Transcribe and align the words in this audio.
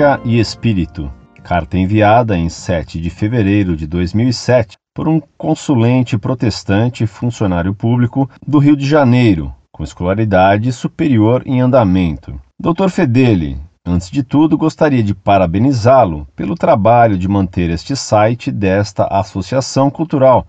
Física 0.00 0.20
e 0.24 0.40
Espírito. 0.40 1.12
Carta 1.42 1.76
enviada 1.76 2.34
em 2.34 2.48
7 2.48 2.98
de 2.98 3.10
fevereiro 3.10 3.76
de 3.76 3.86
2007 3.86 4.78
por 4.94 5.06
um 5.06 5.20
consulente 5.36 6.16
protestante 6.16 7.06
funcionário 7.06 7.74
público 7.74 8.28
do 8.46 8.58
Rio 8.58 8.74
de 8.74 8.86
Janeiro, 8.86 9.52
com 9.70 9.84
escolaridade 9.84 10.72
superior 10.72 11.42
em 11.44 11.60
andamento. 11.60 12.40
Dr. 12.58 12.88
Fedeli, 12.88 13.58
antes 13.86 14.10
de 14.10 14.22
tudo 14.22 14.56
gostaria 14.56 15.02
de 15.02 15.14
parabenizá-lo 15.14 16.26
pelo 16.34 16.54
trabalho 16.54 17.18
de 17.18 17.28
manter 17.28 17.68
este 17.68 17.94
site 17.94 18.50
desta 18.50 19.04
associação 19.04 19.90
cultural, 19.90 20.46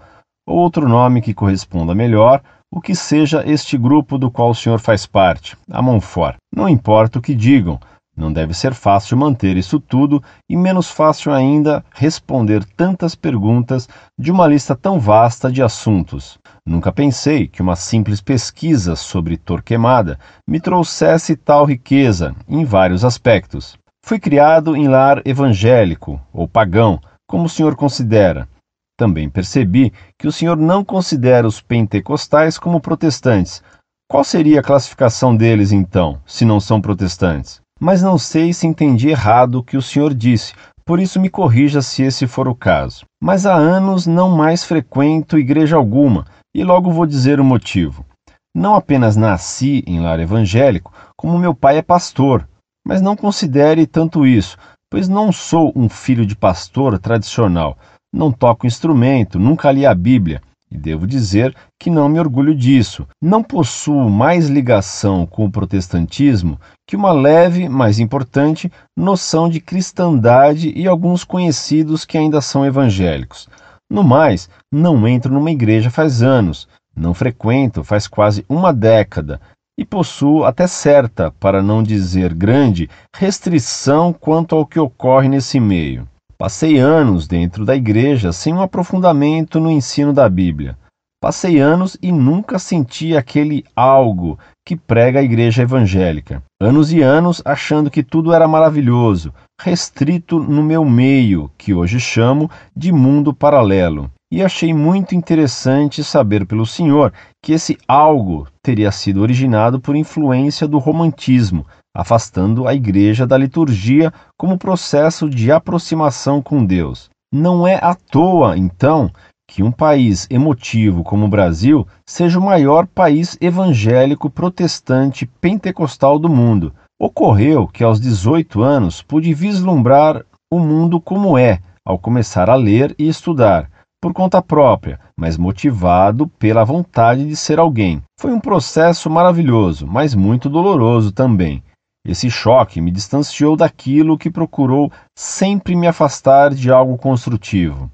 ou 0.48 0.60
outro 0.60 0.88
nome 0.88 1.22
que 1.22 1.34
corresponda 1.34 1.94
melhor 1.94 2.42
o 2.74 2.80
que 2.80 2.96
seja 2.96 3.44
este 3.46 3.78
grupo 3.78 4.18
do 4.18 4.32
qual 4.32 4.52
o 4.52 4.56
senhor 4.56 4.80
faz 4.80 5.06
parte, 5.06 5.58
a 5.70 5.82
Monfort. 5.82 6.38
Não 6.56 6.70
importa 6.70 7.20
o 7.20 7.22
que 7.22 7.36
digam, 7.36 7.78
não 8.22 8.32
deve 8.32 8.54
ser 8.54 8.76
fácil 8.76 9.18
manter 9.18 9.58
isso 9.58 9.80
tudo 9.80 10.24
e 10.48 10.56
menos 10.56 10.92
fácil 10.92 11.34
ainda 11.34 11.84
responder 11.92 12.64
tantas 12.78 13.16
perguntas 13.16 13.90
de 14.18 14.32
uma 14.32 14.46
lista 14.46 14.76
tão 14.76 15.00
vasta 15.00 15.52
de 15.52 15.64
assuntos. 15.64 16.38
Nunca 16.64 16.92
pensei 16.92 17.48
que 17.48 17.64
uma 17.64 17.76
simples 17.76 18.22
pesquisa 18.22 18.96
sobre 18.96 19.38
Torquemada 19.38 20.20
me 20.48 20.60
trouxesse 20.60 21.36
tal 21.36 21.66
riqueza 21.66 22.36
em 22.48 22.64
vários 22.64 23.04
aspectos. 23.04 23.76
Fui 24.06 24.20
criado 24.20 24.76
em 24.76 24.88
lar 24.88 25.22
evangélico 25.26 26.22
ou 26.32 26.48
pagão, 26.48 27.02
como 27.28 27.46
o 27.46 27.50
senhor 27.50 27.76
considera. 27.76 28.48
Também 28.96 29.30
percebi 29.30 29.92
que 30.20 30.28
o 30.28 30.32
senhor 30.32 30.58
não 30.58 30.86
considera 30.86 31.48
os 31.48 31.60
pentecostais 31.60 32.60
como 32.60 32.80
protestantes. 32.80 33.64
Qual 34.08 34.24
seria 34.24 34.60
a 34.60 34.64
classificação 34.64 35.36
deles 35.36 35.72
então, 35.72 36.22
se 36.24 36.46
não 36.46 36.60
são 36.60 36.80
protestantes? 36.80 37.60
Mas 37.82 38.04
não 38.04 38.16
sei 38.16 38.54
se 38.54 38.68
entendi 38.68 39.10
errado 39.10 39.56
o 39.56 39.64
que 39.64 39.76
o 39.76 39.82
senhor 39.82 40.14
disse, 40.14 40.54
por 40.86 41.00
isso 41.00 41.20
me 41.20 41.30
corrija 41.30 41.82
se 41.82 42.04
esse 42.04 42.28
for 42.28 42.48
o 42.48 42.54
caso. 42.54 43.06
Mas 43.20 43.48
há 43.48 43.56
anos 43.56 44.06
não 44.06 44.30
mais 44.30 44.64
frequento 44.64 45.40
igreja 45.40 45.78
alguma, 45.78 46.26
e 46.54 46.64
logo 46.64 46.92
vou 46.92 47.08
dizer 47.08 47.40
o 47.40 47.44
motivo. 47.44 48.06
Não 48.54 48.76
apenas 48.76 49.16
nasci 49.16 49.84
em 49.88 50.00
lar 50.00 50.20
evangélico, 50.20 50.94
como 51.18 51.40
meu 51.40 51.56
pai 51.56 51.78
é 51.78 51.82
pastor, 51.82 52.48
mas 52.86 53.02
não 53.02 53.16
considere 53.16 53.88
tanto 53.88 54.28
isso, 54.28 54.58
pois 54.92 55.10
não 55.10 55.32
sou 55.32 55.72
um 55.76 55.90
filho 55.90 56.26
de 56.26 56.36
pastor 56.36 57.00
tradicional, 57.00 57.78
não 58.14 58.32
toco 58.32 58.68
instrumento, 58.68 59.40
nunca 59.40 59.72
li 59.72 59.86
a 59.86 59.96
Bíblia, 59.96 60.42
e 60.72 60.78
devo 60.78 61.06
dizer 61.06 61.54
que 61.78 61.90
não 61.90 62.08
me 62.08 62.20
orgulho 62.20 62.56
disso. 62.56 63.06
Não 63.22 63.44
possuo 63.44 64.10
mais 64.10 64.48
ligação 64.48 65.26
com 65.26 65.46
o 65.46 65.52
protestantismo 65.52 66.60
que 66.88 66.96
uma 66.96 67.12
leve, 67.12 67.68
mas 67.68 68.00
importante, 68.00 68.72
noção 68.98 69.50
de 69.50 69.60
cristandade 69.60 70.72
e 70.76 70.88
alguns 70.88 71.24
conhecidos 71.24 72.06
que 72.06 72.18
ainda 72.18 72.40
são 72.40 72.66
evangélicos. 72.66 73.50
No 73.90 74.04
mais, 74.04 74.50
não 74.72 75.06
entro 75.06 75.34
numa 75.34 75.52
igreja 75.52 75.90
faz 75.90 76.22
anos, 76.22 76.68
não 76.96 77.14
frequento 77.14 77.84
faz 77.84 78.08
quase 78.08 78.46
uma 78.48 78.72
década 78.72 79.42
e 79.78 79.86
possuo 79.86 80.44
até 80.44 80.68
certa, 80.68 81.32
para 81.32 81.62
não 81.64 81.82
dizer 81.82 82.34
grande, 82.34 82.90
restrição 83.16 84.14
quanto 84.14 84.56
ao 84.56 84.66
que 84.66 84.80
ocorre 84.80 85.28
nesse 85.28 85.60
meio. 85.60 86.08
Passei 86.42 86.80
anos 86.80 87.28
dentro 87.28 87.64
da 87.64 87.76
igreja 87.76 88.32
sem 88.32 88.52
um 88.52 88.64
aprofundamento 88.64 89.60
no 89.60 89.70
ensino 89.70 90.12
da 90.12 90.28
Bíblia. 90.28 90.76
Passei 91.22 91.60
anos 91.60 91.96
e 92.02 92.12
nunca 92.12 92.58
senti 92.58 93.16
aquele 93.16 93.64
algo 93.76 94.40
que 94.66 94.76
prega 94.76 95.20
a 95.20 95.24
igreja 95.24 95.62
evangélica. 95.62 96.42
Anos 96.60 96.92
e 96.92 97.00
anos 97.00 97.44
achando 97.46 97.92
que 97.92 98.02
tudo 98.02 98.34
era 98.34 98.48
maravilhoso, 98.48 99.32
restrito 99.62 100.40
no 100.40 100.64
meu 100.64 100.84
meio, 100.84 101.52
que 101.60 101.76
hoje 101.76 102.00
chamo 102.00 102.50
de 102.76 102.92
mundo 102.92 103.36
paralelo. 103.36 104.10
E 104.32 104.42
achei 104.42 104.74
muito 104.74 105.14
interessante 105.14 106.02
saber 106.06 106.46
pelo 106.46 106.66
senhor 106.66 107.12
que 107.44 107.52
esse 107.52 107.78
algo 107.86 108.48
teria 108.64 108.90
sido 108.90 109.22
originado 109.22 109.78
por 109.82 109.94
influência 109.94 110.66
do 110.66 110.78
romantismo, 110.78 111.66
afastando 111.94 112.66
a 112.66 112.74
igreja 112.74 113.28
da 113.28 113.38
liturgia 113.38 114.14
como 114.38 114.58
processo 114.58 115.30
de 115.30 115.52
aproximação 115.52 116.42
com 116.42 116.66
Deus. 116.66 117.10
Não 117.34 117.68
é 117.68 117.76
à 117.76 117.94
toa, 117.94 118.58
então, 118.58 119.12
que 119.50 119.62
um 119.62 119.72
país 119.72 120.28
emotivo 120.30 121.04
como 121.04 121.26
o 121.26 121.30
Brasil 121.30 121.86
seja 122.08 122.40
o 122.40 122.42
maior 122.42 122.88
país 122.88 123.38
evangélico 123.42 124.30
protestante 124.30 125.26
pentecostal 125.42 126.18
do 126.18 126.30
mundo. 126.30 126.74
Ocorreu 126.98 127.68
que 127.68 127.84
aos 127.84 128.00
18 128.00 128.62
anos 128.62 129.02
pude 129.02 129.34
vislumbrar 129.34 130.24
o 130.50 130.58
mundo 130.58 131.02
como 131.02 131.38
é, 131.38 131.60
ao 131.86 132.00
começar 132.00 132.50
a 132.50 132.56
ler 132.56 132.96
e 132.98 133.08
estudar, 133.10 133.71
por 134.02 134.14
conta 134.14 134.42
própria, 134.42 135.00
mas 135.16 135.38
motivado 135.38 136.28
pela 136.28 136.66
vontade 136.66 137.28
de 137.28 137.36
ser 137.36 137.60
alguém. 137.60 138.02
Foi 138.20 138.34
um 138.34 138.40
processo 138.40 139.10
maravilhoso, 139.12 139.86
mas 139.86 140.16
muito 140.16 140.50
doloroso 140.50 141.12
também. 141.12 141.64
Esse 142.04 142.32
choque 142.32 142.82
me 142.82 142.90
distanciou 142.90 143.56
daquilo 143.56 144.18
que 144.18 144.32
procurou 144.32 144.92
sempre 145.16 145.76
me 145.76 145.86
afastar 145.86 146.52
de 146.52 146.72
algo 146.72 146.98
construtivo. 146.98 147.92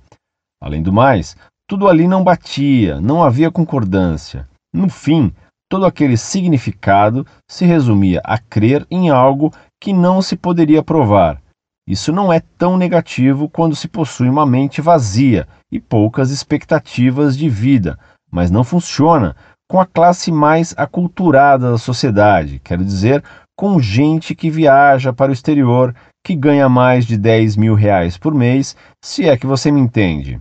Além 0.61 0.81
do 0.81 0.93
mais, 0.93 1.35
tudo 1.67 1.89
ali 1.89 2.07
não 2.07 2.23
batia, 2.23 3.01
não 3.01 3.21
havia 3.21 3.51
concordância. 3.51 4.47
No 4.73 4.89
fim, 4.89 5.33
todo 5.69 5.85
aquele 5.85 6.15
significado 6.15 7.27
se 7.49 7.65
resumia 7.65 8.21
a 8.23 8.37
crer 8.37 8.87
em 8.89 9.09
algo 9.09 9.51
que 9.81 9.91
não 9.91 10.21
se 10.21 10.37
poderia 10.37 10.81
provar. 10.81 11.41
Isso 11.85 12.13
não 12.13 12.31
é 12.31 12.39
tão 12.39 12.77
negativo 12.77 13.49
quando 13.49 13.75
se 13.75 13.89
possui 13.89 14.29
uma 14.29 14.45
mente 14.45 14.81
vazia 14.81 15.45
e 15.71 15.79
poucas 15.79 16.31
expectativas 16.31 17.37
de 17.37 17.49
vida, 17.49 17.97
mas 18.31 18.51
não 18.51 18.63
funciona 18.63 19.35
com 19.69 19.79
a 19.79 19.85
classe 19.85 20.31
mais 20.31 20.73
aculturada 20.77 21.71
da 21.71 21.77
sociedade, 21.77 22.61
quero 22.63 22.85
dizer, 22.85 23.23
com 23.57 23.79
gente 23.79 24.33
que 24.35 24.49
viaja 24.49 25.11
para 25.11 25.31
o 25.31 25.33
exterior, 25.33 25.93
que 26.23 26.35
ganha 26.35 26.69
mais 26.69 27.05
de 27.05 27.17
10 27.17 27.57
mil 27.57 27.73
reais 27.73 28.17
por 28.17 28.33
mês, 28.33 28.75
se 29.03 29.27
é 29.27 29.35
que 29.35 29.47
você 29.47 29.71
me 29.71 29.81
entende. 29.81 30.39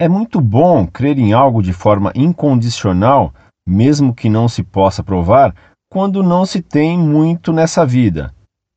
É 0.00 0.08
muito 0.08 0.40
bom 0.40 0.86
crer 0.86 1.18
em 1.18 1.32
algo 1.32 1.62
de 1.62 1.72
forma 1.72 2.12
incondicional, 2.14 3.32
mesmo 3.66 4.12
que 4.12 4.28
não 4.28 4.48
se 4.48 4.62
possa 4.62 5.02
provar, 5.02 5.54
quando 5.88 6.22
não 6.22 6.44
se 6.44 6.60
tem 6.60 6.98
muito 6.98 7.52
nessa 7.52 7.86
vida. 7.86 8.33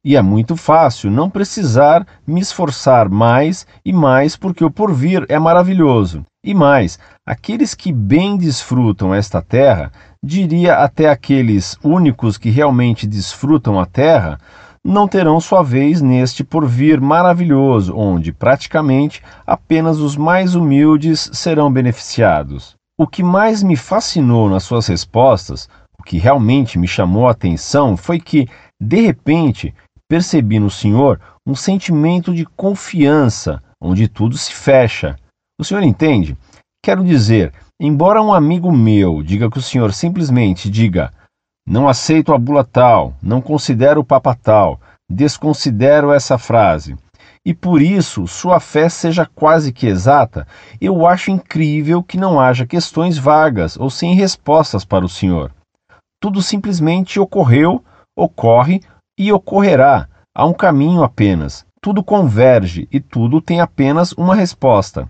E 0.08 0.16
é 0.16 0.22
muito 0.22 0.56
fácil 0.56 1.12
não 1.12 1.30
precisar 1.30 2.08
me 2.26 2.40
esforçar 2.40 3.10
mais 3.10 3.68
e 3.84 3.92
mais 3.92 4.38
porque 4.38 4.64
o 4.64 4.72
porvir 4.72 5.26
é 5.28 5.38
maravilhoso. 5.38 6.24
E 6.42 6.54
mais, 6.54 6.98
aqueles 7.26 7.76
que 7.76 7.92
bem 7.92 8.38
desfrutam 8.38 9.14
esta 9.14 9.42
terra 9.42 9.92
diria 10.24 10.76
até 10.76 11.10
aqueles 11.10 11.78
únicos 11.84 12.38
que 12.38 12.50
realmente 12.50 13.06
desfrutam 13.06 13.78
a 13.78 13.86
terra, 13.86 14.38
não 14.82 15.10
terão 15.10 15.42
sua 15.42 15.62
vez 15.62 16.02
neste 16.02 16.42
porvir 16.42 17.02
maravilhoso, 17.02 17.94
onde 17.94 18.32
praticamente 18.32 19.22
apenas 19.46 20.00
os 20.00 20.16
mais 20.16 20.56
humildes 20.56 21.30
serão 21.34 21.70
beneficiados. 21.70 22.78
O 22.98 23.06
que 23.06 23.22
mais 23.22 23.62
me 23.62 23.76
fascinou 23.76 24.50
nas 24.50 24.64
suas 24.64 24.88
respostas, 24.88 25.68
o 26.00 26.04
que 26.04 26.18
realmente 26.18 26.80
me 26.80 26.88
chamou 26.88 27.28
a 27.28 27.32
atenção, 27.32 27.98
foi 27.98 28.22
que, 28.22 28.48
de 28.80 29.02
repente, 29.02 29.74
percebi 30.10 30.60
no 30.60 30.70
senhor 30.70 31.20
um 31.46 31.56
sentimento 31.56 32.34
de 32.34 32.46
confiança, 32.46 33.62
onde 33.82 34.08
tudo 34.08 34.38
se 34.38 34.54
fecha. 34.54 35.16
O 35.60 35.64
senhor 35.64 35.84
entende? 35.84 36.38
Quero 36.84 37.04
dizer, 37.04 37.54
Embora 37.80 38.20
um 38.24 38.34
amigo 38.34 38.72
meu 38.72 39.22
diga 39.22 39.52
que 39.52 39.60
o 39.60 39.62
senhor 39.62 39.94
simplesmente 39.94 40.68
diga 40.68 41.14
não 41.68 41.88
aceito 41.88 42.34
a 42.34 42.38
bula 42.38 42.64
tal, 42.64 43.14
não 43.22 43.40
considero 43.40 44.02
o 44.02 44.04
papa 44.04 44.34
tal, 44.34 44.80
desconsidero 45.08 46.12
essa 46.12 46.40
frase, 46.40 46.98
e 47.46 47.54
por 47.54 47.80
isso 47.82 48.26
sua 48.26 48.60
fé 48.60 48.90
seja 48.90 49.28
quase 49.28 49.72
que 49.72 49.86
exata, 49.86 50.48
eu 50.82 51.06
acho 51.06 51.30
incrível 51.30 52.02
que 52.02 52.18
não 52.18 52.40
haja 52.40 52.66
questões 52.66 53.16
vagas 53.16 53.78
ou 53.78 53.92
sem 53.92 54.16
respostas 54.16 54.84
para 54.84 55.06
o 55.06 55.10
senhor. 55.10 55.52
Tudo 56.20 56.42
simplesmente 56.42 57.20
ocorreu, 57.20 57.84
ocorre 58.18 58.82
e 59.18 59.32
ocorrerá. 59.32 60.08
Há 60.36 60.46
um 60.46 60.54
caminho 60.54 61.04
apenas. 61.04 61.66
Tudo 61.82 62.04
converge 62.04 62.88
e 62.92 63.00
tudo 63.00 63.42
tem 63.42 63.62
apenas 63.62 64.12
uma 64.14 64.36
resposta. 64.36 65.10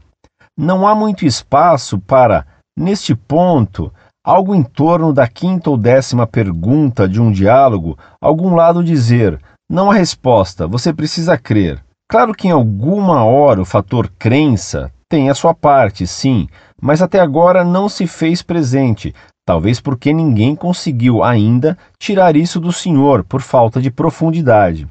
Não 0.58 0.88
há 0.88 0.96
muito 0.96 1.26
espaço 1.26 2.00
para 2.00 2.46
Neste 2.78 3.16
ponto, 3.16 3.92
algo 4.24 4.54
em 4.54 4.62
torno 4.62 5.12
da 5.12 5.28
quinta 5.28 5.68
ou 5.68 5.76
décima 5.76 6.28
pergunta 6.28 7.10
de 7.10 7.20
um 7.20 7.32
diálogo, 7.32 7.98
algum 8.22 8.54
lado 8.54 8.84
dizer: 8.84 9.42
não 9.68 9.90
há 9.90 9.96
resposta, 9.96 10.68
você 10.68 10.94
precisa 10.94 11.40
crer. 11.40 11.84
Claro 12.08 12.36
que 12.36 12.48
em 12.48 12.52
alguma 12.52 13.26
hora 13.26 13.60
o 13.60 13.66
fator 13.66 14.12
crença 14.20 14.92
tem 15.10 15.30
a 15.30 15.36
sua 15.36 15.54
parte, 15.54 16.06
sim, 16.06 16.48
mas 16.82 17.02
até 17.02 17.20
agora 17.20 17.64
não 17.64 17.88
se 17.88 18.06
fez 18.06 18.42
presente, 18.42 19.14
talvez 19.46 19.80
porque 19.80 20.12
ninguém 20.12 20.56
conseguiu 20.56 21.24
ainda 21.24 21.78
tirar 21.98 22.36
isso 22.36 22.60
do 22.60 22.72
senhor 22.72 23.24
por 23.24 23.42
falta 23.42 23.82
de 23.82 23.90
profundidade. 23.90 24.88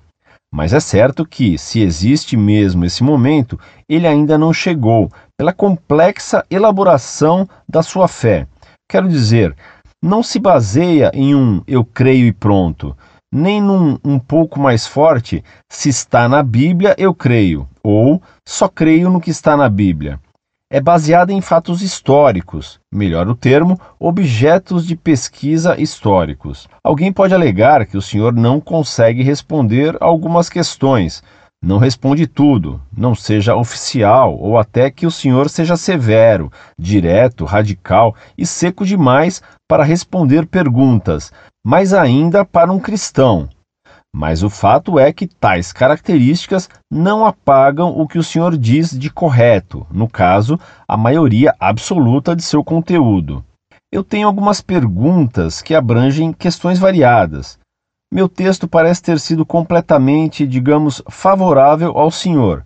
Mas 0.53 0.73
é 0.73 0.81
certo 0.81 1.27
que, 1.27 1.59
se 1.59 1.81
existe 1.81 2.37
mesmo 2.37 2.85
esse 2.85 3.05
momento, 3.05 3.59
ele 3.89 4.07
ainda 4.07 4.39
não 4.39 4.53
chegou, 4.53 5.11
pela 5.37 5.53
complexa 5.53 6.45
elaboração 6.51 7.47
da 7.69 7.83
sua 7.83 8.09
fé. 8.09 8.47
Quero 8.89 9.09
dizer, 9.09 9.55
não 10.03 10.23
se 10.23 10.39
baseia 10.39 11.11
em 11.13 11.35
um 11.35 11.63
eu 11.67 11.85
creio 11.85 12.27
e 12.27 12.33
pronto, 12.33 12.97
nem 13.37 13.61
num 13.61 13.99
um 14.03 14.19
pouco 14.19 14.59
mais 14.59 14.87
forte, 14.87 15.45
se 15.71 15.91
está 15.91 16.27
na 16.27 16.43
Bíblia, 16.43 16.95
eu 16.97 17.15
creio, 17.15 17.69
ou 17.83 18.23
só 18.49 18.67
creio 18.67 19.11
no 19.11 19.21
que 19.21 19.31
está 19.31 19.59
na 19.59 19.69
Bíblia. 19.69 20.19
É 20.73 20.81
baseada 20.81 21.35
em 21.35 21.43
fatos 21.43 21.83
históricos, 21.83 22.81
melhor 22.91 23.29
o 23.29 23.37
termo, 23.37 23.79
objetos 24.01 24.87
de 24.87 24.97
pesquisa 24.97 25.79
históricos. 25.79 26.67
Alguém 26.83 27.13
pode 27.13 27.35
alegar 27.35 27.85
que 27.85 27.99
o 27.99 28.03
senhor 28.03 28.33
não 28.33 28.59
consegue 28.59 29.23
responder 29.23 29.97
algumas 30.01 30.49
questões, 30.49 31.23
não 31.63 31.79
responde 31.79 32.27
tudo, 32.27 32.81
não 32.97 33.15
seja 33.15 33.55
oficial 33.55 34.35
ou 34.39 34.57
até 34.57 34.91
que 34.91 35.07
o 35.07 35.11
senhor 35.11 35.51
seja 35.51 35.77
severo, 35.77 36.51
direto, 36.79 37.45
radical 37.45 38.15
e 38.37 38.47
seco 38.47 38.85
demais 38.85 39.43
para 39.69 39.85
responder 39.85 40.47
perguntas, 40.47 41.33
mas 41.67 41.93
ainda 41.93 42.45
para 42.45 42.71
um 42.71 42.79
cristão. 42.79 43.49
Mas 44.15 44.45
o 44.45 44.49
fato 44.49 45.01
é 45.01 45.13
que 45.13 45.27
tais 45.27 45.73
características 45.73 46.71
não 46.89 47.27
apagam 47.27 47.89
o 47.89 48.07
que 48.07 48.21
o 48.21 48.23
senhor 48.23 48.57
diz 48.57 48.97
de 48.97 49.11
correto, 49.11 49.85
no 49.91 50.09
caso, 50.09 50.61
a 50.87 50.97
maioria 50.97 51.53
absoluta 51.59 52.37
de 52.37 52.43
seu 52.43 52.63
conteúdo. 52.63 53.45
Eu 53.91 54.05
tenho 54.05 54.29
algumas 54.29 54.61
perguntas 54.61 55.61
que 55.61 55.75
abrangem 55.75 56.33
questões 56.33 56.79
variadas. 56.79 57.59
Meu 58.15 58.29
texto 58.29 58.69
parece 58.69 59.03
ter 59.03 59.19
sido 59.19 59.45
completamente, 59.45 60.47
digamos, 60.47 61.03
favorável 61.11 61.99
ao 61.99 62.13
senhor. 62.13 62.65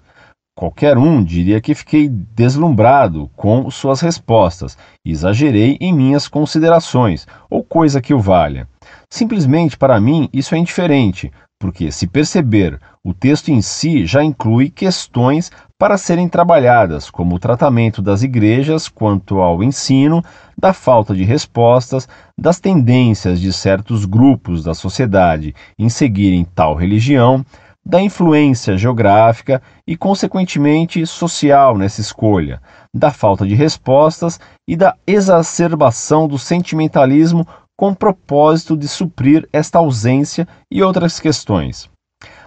Qualquer 0.56 0.98
um 0.98 1.22
diria 1.22 1.60
que 1.60 1.74
fiquei 1.74 2.08
deslumbrado 2.08 3.30
com 3.36 3.70
suas 3.70 4.00
respostas, 4.00 4.76
exagerei 5.04 5.78
em 5.80 5.92
minhas 5.92 6.28
considerações, 6.28 7.26
ou 7.48 7.64
coisa 7.64 8.00
que 8.00 8.12
o 8.12 8.18
valha. 8.18 8.68
Simplesmente 9.08 9.78
para 9.78 10.00
mim 10.00 10.28
isso 10.32 10.54
é 10.54 10.58
indiferente, 10.58 11.32
porque, 11.58 11.92
se 11.92 12.06
perceber, 12.06 12.80
o 13.04 13.12
texto 13.12 13.50
em 13.50 13.60
si 13.60 14.06
já 14.06 14.24
inclui 14.24 14.70
questões 14.70 15.50
para 15.78 15.98
serem 15.98 16.28
trabalhadas, 16.28 17.10
como 17.10 17.36
o 17.36 17.38
tratamento 17.38 18.02
das 18.02 18.22
igrejas 18.22 18.88
quanto 18.88 19.40
ao 19.40 19.62
ensino, 19.62 20.22
da 20.58 20.72
falta 20.72 21.14
de 21.14 21.22
respostas, 21.22 22.08
das 22.36 22.60
tendências 22.60 23.40
de 23.40 23.52
certos 23.52 24.04
grupos 24.04 24.64
da 24.64 24.74
sociedade 24.74 25.54
em 25.78 25.88
seguirem 25.88 26.44
tal 26.44 26.74
religião, 26.74 27.44
da 27.84 28.00
influência 28.00 28.76
geográfica 28.76 29.62
e, 29.86 29.96
consequentemente, 29.96 31.06
social 31.06 31.76
nessa 31.76 32.00
escolha, 32.00 32.60
da 32.94 33.10
falta 33.10 33.46
de 33.46 33.54
respostas 33.54 34.38
e 34.68 34.76
da 34.76 34.96
exacerbação 35.06 36.28
do 36.28 36.38
sentimentalismo 36.38 37.46
com 37.76 37.94
propósito 37.94 38.76
de 38.76 38.86
suprir 38.86 39.48
esta 39.52 39.78
ausência 39.78 40.46
e 40.70 40.82
outras 40.82 41.18
questões. 41.18 41.88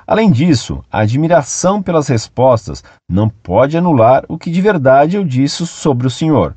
Além 0.06 0.30
disso, 0.30 0.84
a 0.92 1.00
admiração 1.00 1.82
pelas 1.82 2.08
respostas 2.08 2.84
não 3.10 3.30
pode 3.30 3.78
anular 3.78 4.26
o 4.28 4.38
que 4.38 4.52
de 4.52 4.62
verdade 4.62 5.16
eu 5.16 5.24
disse 5.24 5.66
sobre 5.66 6.06
o 6.06 6.12
Senhor. 6.12 6.56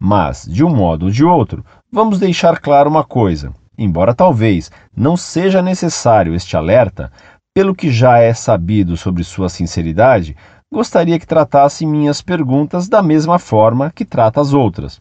Mas, 0.00 0.44
de 0.44 0.64
um 0.64 0.74
modo 0.74 1.06
ou 1.06 1.10
de 1.10 1.24
outro, 1.24 1.64
vamos 1.90 2.18
deixar 2.18 2.60
claro 2.60 2.90
uma 2.90 3.02
coisa: 3.04 3.52
embora 3.78 4.14
talvez 4.14 4.70
não 4.94 5.16
seja 5.16 5.62
necessário 5.62 6.34
este 6.34 6.56
alerta, 6.56 7.10
pelo 7.58 7.74
que 7.74 7.90
já 7.90 8.18
é 8.18 8.32
sabido 8.32 8.96
sobre 8.96 9.24
sua 9.24 9.48
sinceridade, 9.48 10.36
gostaria 10.72 11.18
que 11.18 11.26
tratasse 11.26 11.84
minhas 11.84 12.22
perguntas 12.22 12.88
da 12.88 13.02
mesma 13.02 13.36
forma 13.36 13.90
que 13.92 14.04
trata 14.04 14.40
as 14.40 14.52
outras. 14.52 15.00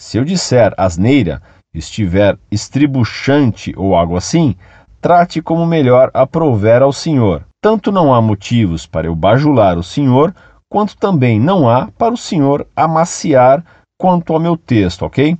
Se 0.00 0.16
eu 0.16 0.24
disser 0.24 0.72
asneira, 0.78 1.42
estiver 1.74 2.38
estribuchante 2.50 3.74
ou 3.76 3.94
algo 3.94 4.16
assim, 4.16 4.56
trate 5.02 5.42
como 5.42 5.66
melhor 5.66 6.10
aprouver 6.14 6.80
ao 6.80 6.94
Senhor. 6.94 7.44
Tanto 7.62 7.92
não 7.92 8.14
há 8.14 8.22
motivos 8.22 8.86
para 8.86 9.06
eu 9.06 9.14
bajular 9.14 9.76
o 9.76 9.82
Senhor, 9.82 10.34
quanto 10.66 10.96
também 10.96 11.38
não 11.38 11.68
há 11.68 11.88
para 11.88 12.14
o 12.14 12.16
Senhor 12.16 12.66
amaciar 12.74 13.62
quanto 14.00 14.32
ao 14.32 14.40
meu 14.40 14.56
texto, 14.56 15.02
ok? 15.02 15.36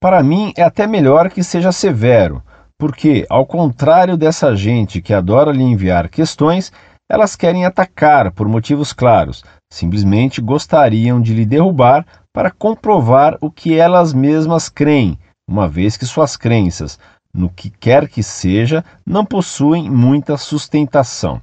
Para 0.00 0.22
mim 0.22 0.52
é 0.56 0.62
até 0.62 0.86
melhor 0.86 1.30
que 1.30 1.42
seja 1.42 1.72
severo, 1.72 2.40
porque, 2.78 3.26
ao 3.28 3.46
contrário 3.46 4.16
dessa 4.16 4.54
gente 4.54 5.00
que 5.00 5.14
adora 5.14 5.52
lhe 5.52 5.62
enviar 5.62 6.08
questões, 6.08 6.72
elas 7.08 7.36
querem 7.36 7.64
atacar 7.64 8.32
por 8.32 8.48
motivos 8.48 8.92
claros, 8.92 9.44
simplesmente 9.72 10.40
gostariam 10.40 11.20
de 11.20 11.32
lhe 11.32 11.46
derrubar 11.46 12.04
para 12.32 12.50
comprovar 12.50 13.38
o 13.40 13.50
que 13.50 13.78
elas 13.78 14.12
mesmas 14.12 14.68
creem 14.68 15.18
uma 15.48 15.68
vez 15.68 15.96
que 15.96 16.04
suas 16.04 16.36
crenças, 16.36 16.98
no 17.32 17.48
que 17.48 17.70
quer 17.70 18.08
que 18.08 18.22
seja, 18.22 18.84
não 19.06 19.24
possuem 19.24 19.88
muita 19.88 20.36
sustentação. 20.36 21.40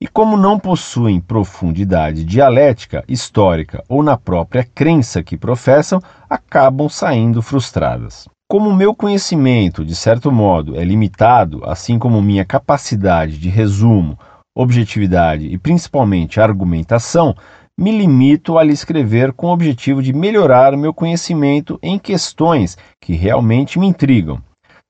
E 0.00 0.06
como 0.06 0.36
não 0.36 0.58
possuem 0.58 1.20
profundidade 1.20 2.22
dialética, 2.24 3.02
histórica 3.08 3.82
ou 3.88 4.02
na 4.02 4.18
própria 4.18 4.62
crença 4.62 5.22
que 5.22 5.38
professam, 5.38 6.02
acabam 6.28 6.88
saindo 6.88 7.40
frustradas. 7.40 8.28
Como 8.46 8.74
meu 8.74 8.94
conhecimento, 8.94 9.84
de 9.84 9.96
certo 9.96 10.30
modo, 10.30 10.78
é 10.78 10.84
limitado, 10.84 11.64
assim 11.64 11.98
como 11.98 12.20
minha 12.20 12.44
capacidade 12.44 13.38
de 13.38 13.48
resumo, 13.48 14.18
objetividade 14.54 15.46
e 15.46 15.56
principalmente 15.56 16.40
argumentação, 16.40 17.34
me 17.76 17.90
limito 17.90 18.58
a 18.58 18.62
lhe 18.62 18.72
escrever 18.72 19.32
com 19.32 19.46
o 19.46 19.52
objetivo 19.52 20.02
de 20.02 20.12
melhorar 20.12 20.76
meu 20.76 20.92
conhecimento 20.92 21.78
em 21.82 21.98
questões 21.98 22.76
que 23.00 23.14
realmente 23.14 23.78
me 23.78 23.86
intrigam. 23.86 24.40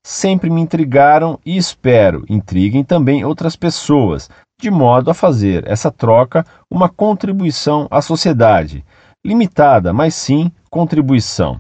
Sempre 0.04 0.50
me 0.50 0.60
intrigaram 0.60 1.38
e 1.46 1.56
espero 1.56 2.24
intriguem 2.28 2.84
também 2.84 3.24
outras 3.24 3.56
pessoas, 3.56 4.28
de 4.60 4.70
modo 4.70 5.10
a 5.10 5.14
fazer 5.14 5.66
essa 5.66 5.90
troca 5.90 6.44
uma 6.68 6.88
contribuição 6.88 7.86
à 7.90 8.02
sociedade. 8.02 8.84
Limitada, 9.24 9.92
mas 9.92 10.14
sim 10.14 10.50
contribuição. 10.68 11.58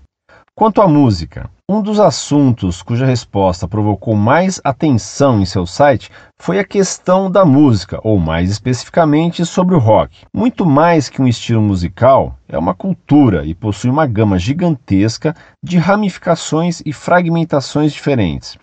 Quanto 0.54 0.82
à 0.82 0.86
música, 0.86 1.50
um 1.66 1.80
dos 1.80 1.98
assuntos 1.98 2.82
cuja 2.82 3.06
resposta 3.06 3.66
provocou 3.66 4.14
mais 4.14 4.60
atenção 4.62 5.40
em 5.40 5.46
seu 5.46 5.64
site 5.64 6.10
foi 6.38 6.58
a 6.58 6.64
questão 6.64 7.30
da 7.30 7.42
música, 7.42 7.98
ou 8.04 8.18
mais 8.18 8.50
especificamente 8.50 9.46
sobre 9.46 9.74
o 9.74 9.78
rock. 9.78 10.26
Muito 10.34 10.66
mais 10.66 11.08
que 11.08 11.22
um 11.22 11.26
estilo 11.26 11.62
musical, 11.62 12.38
é 12.46 12.58
uma 12.58 12.74
cultura 12.74 13.46
e 13.46 13.54
possui 13.54 13.88
uma 13.88 14.06
gama 14.06 14.38
gigantesca 14.38 15.34
de 15.62 15.78
ramificações 15.78 16.82
e 16.84 16.92
fragmentações 16.92 17.94
diferentes. 17.94 18.58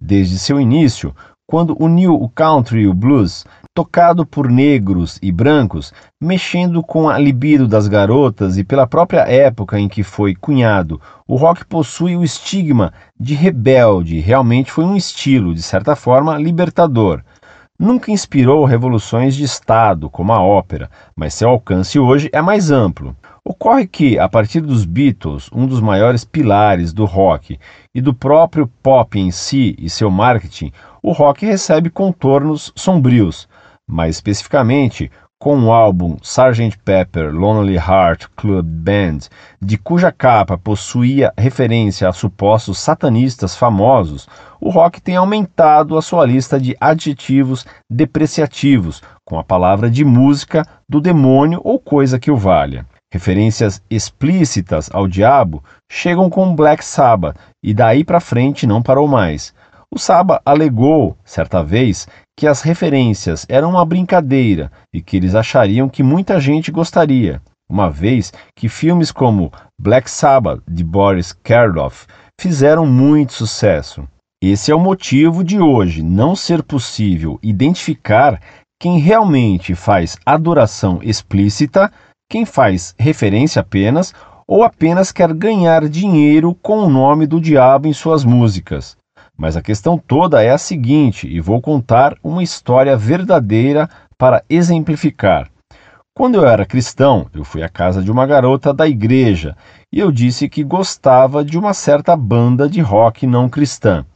Desde 0.00 0.38
seu 0.38 0.60
início, 0.60 1.12
quando 1.48 1.76
uniu 1.82 2.14
o 2.14 2.28
country 2.28 2.82
e 2.82 2.86
o 2.86 2.94
blues, 2.94 3.44
tocado 3.74 4.24
por 4.24 4.48
negros 4.48 5.18
e 5.20 5.32
brancos, 5.32 5.92
mexendo 6.20 6.80
com 6.80 7.08
a 7.08 7.18
libido 7.18 7.66
das 7.66 7.88
garotas 7.88 8.56
e 8.56 8.62
pela 8.62 8.86
própria 8.86 9.22
época 9.22 9.80
em 9.80 9.88
que 9.88 10.04
foi 10.04 10.32
cunhado, 10.36 11.00
o 11.26 11.34
rock 11.34 11.64
possui 11.64 12.16
o 12.16 12.22
estigma 12.22 12.92
de 13.18 13.34
rebelde, 13.34 14.20
realmente 14.20 14.70
foi 14.70 14.84
um 14.84 14.96
estilo, 14.96 15.52
de 15.52 15.60
certa 15.60 15.96
forma, 15.96 16.38
libertador. 16.38 17.20
Nunca 17.76 18.12
inspirou 18.12 18.64
revoluções 18.64 19.34
de 19.34 19.42
Estado, 19.42 20.08
como 20.08 20.32
a 20.32 20.40
ópera, 20.40 20.88
mas 21.16 21.34
seu 21.34 21.48
alcance 21.48 21.98
hoje 21.98 22.30
é 22.32 22.40
mais 22.40 22.70
amplo. 22.70 23.16
Ocorre 23.44 23.88
que, 23.88 24.16
a 24.18 24.28
partir 24.28 24.60
dos 24.60 24.84
Beatles, 24.84 25.50
um 25.52 25.66
dos 25.66 25.80
maiores 25.80 26.24
pilares 26.24 26.92
do 26.92 27.04
rock, 27.04 27.58
e 27.92 28.00
do 28.00 28.14
próprio 28.14 28.70
pop 28.80 29.18
em 29.18 29.32
si 29.32 29.74
e 29.76 29.90
seu 29.90 30.10
marketing, 30.10 30.70
o 31.02 31.10
rock 31.10 31.44
recebe 31.44 31.90
contornos 31.90 32.72
sombrios, 32.76 33.48
mais 33.88 34.16
especificamente 34.16 35.10
com 35.44 35.64
o 35.64 35.72
álbum 35.72 36.16
Sgt. 36.22 36.78
Pepper 36.84 37.30
Lonely 37.30 37.74
Heart 37.74 38.28
Club 38.34 38.64
Band, 38.64 39.28
de 39.60 39.76
cuja 39.76 40.10
capa 40.10 40.56
possuía 40.56 41.34
referência 41.36 42.08
a 42.08 42.12
supostos 42.14 42.78
satanistas 42.78 43.54
famosos, 43.54 44.26
o 44.58 44.70
rock 44.70 45.02
tem 45.02 45.16
aumentado 45.16 45.98
a 45.98 46.02
sua 46.02 46.24
lista 46.24 46.58
de 46.58 46.74
adjetivos 46.80 47.66
depreciativos, 47.90 49.02
com 49.22 49.38
a 49.38 49.44
palavra 49.44 49.90
de 49.90 50.02
música 50.02 50.66
do 50.88 50.98
demônio 50.98 51.60
ou 51.62 51.78
coisa 51.78 52.18
que 52.18 52.30
o 52.30 52.36
valha. 52.36 52.86
Referências 53.12 53.82
explícitas 53.90 54.88
ao 54.92 55.06
diabo 55.06 55.62
chegam 55.92 56.30
com 56.30 56.56
Black 56.56 56.82
Sabbath 56.82 57.36
e 57.62 57.74
daí 57.74 58.02
para 58.02 58.18
frente 58.18 58.66
não 58.66 58.82
parou 58.82 59.06
mais. 59.06 59.52
O 59.94 59.98
Saba 59.98 60.42
alegou, 60.44 61.16
certa 61.24 61.62
vez, 61.62 62.08
que 62.36 62.46
as 62.46 62.62
referências 62.62 63.46
eram 63.48 63.70
uma 63.70 63.84
brincadeira 63.84 64.70
e 64.92 65.00
que 65.00 65.16
eles 65.16 65.34
achariam 65.34 65.88
que 65.88 66.02
muita 66.02 66.40
gente 66.40 66.70
gostaria, 66.70 67.40
uma 67.68 67.90
vez 67.90 68.32
que 68.54 68.68
filmes 68.68 69.12
como 69.12 69.52
Black 69.80 70.10
Sabbath, 70.10 70.62
de 70.68 70.84
Boris 70.84 71.32
Karloff, 71.32 72.06
fizeram 72.40 72.86
muito 72.86 73.32
sucesso. 73.32 74.06
Esse 74.42 74.70
é 74.70 74.74
o 74.74 74.80
motivo 74.80 75.42
de 75.42 75.58
hoje 75.58 76.02
não 76.02 76.36
ser 76.36 76.62
possível 76.62 77.38
identificar 77.42 78.40
quem 78.80 78.98
realmente 78.98 79.74
faz 79.74 80.18
adoração 80.26 80.98
explícita, 81.02 81.90
quem 82.28 82.44
faz 82.44 82.94
referência 82.98 83.60
apenas 83.60 84.12
ou 84.46 84.62
apenas 84.62 85.10
quer 85.10 85.32
ganhar 85.32 85.88
dinheiro 85.88 86.54
com 86.54 86.78
o 86.80 86.90
nome 86.90 87.26
do 87.26 87.40
diabo 87.40 87.88
em 87.88 87.92
suas 87.92 88.24
músicas. 88.24 88.96
Mas 89.36 89.56
a 89.56 89.62
questão 89.62 89.98
toda 89.98 90.42
é 90.42 90.50
a 90.50 90.58
seguinte, 90.58 91.26
e 91.28 91.40
vou 91.40 91.60
contar 91.60 92.16
uma 92.22 92.42
história 92.42 92.96
verdadeira 92.96 93.88
para 94.16 94.44
exemplificar. 94.48 95.48
Quando 96.16 96.36
eu 96.36 96.46
era 96.46 96.64
cristão, 96.64 97.26
eu 97.34 97.42
fui 97.42 97.60
à 97.60 97.68
casa 97.68 98.00
de 98.00 98.12
uma 98.12 98.24
garota 98.24 98.72
da 98.72 98.86
igreja 98.86 99.56
e 99.92 99.98
eu 99.98 100.12
disse 100.12 100.48
que 100.48 100.62
gostava 100.62 101.44
de 101.44 101.58
uma 101.58 101.74
certa 101.74 102.16
banda 102.16 102.68
de 102.68 102.80
rock 102.80 103.26
não 103.26 103.48
cristã. 103.48 104.06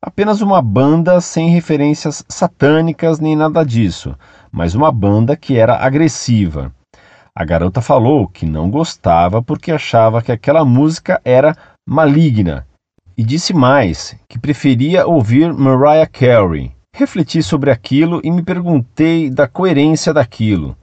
Apenas 0.00 0.40
uma 0.40 0.62
banda 0.62 1.20
sem 1.20 1.50
referências 1.50 2.24
satânicas 2.28 3.18
nem 3.18 3.34
nada 3.34 3.64
disso, 3.64 4.14
mas 4.52 4.76
uma 4.76 4.92
banda 4.92 5.36
que 5.36 5.58
era 5.58 5.76
agressiva. 5.76 6.72
A 7.34 7.44
garota 7.44 7.82
falou 7.82 8.28
que 8.28 8.46
não 8.46 8.70
gostava 8.70 9.42
porque 9.42 9.72
achava 9.72 10.22
que 10.22 10.30
aquela 10.30 10.64
música 10.64 11.20
era 11.24 11.56
maligna 11.84 12.64
e 13.20 13.22
disse 13.22 13.52
mais 13.52 14.16
que 14.26 14.38
preferia 14.38 15.06
ouvir 15.06 15.52
Mariah 15.52 16.06
Carey. 16.06 16.72
Refleti 16.96 17.42
sobre 17.42 17.70
aquilo 17.70 18.18
e 18.24 18.30
me 18.30 18.42
perguntei 18.42 19.28
da 19.28 19.46
coerência 19.46 20.10
daquilo. 20.10 20.74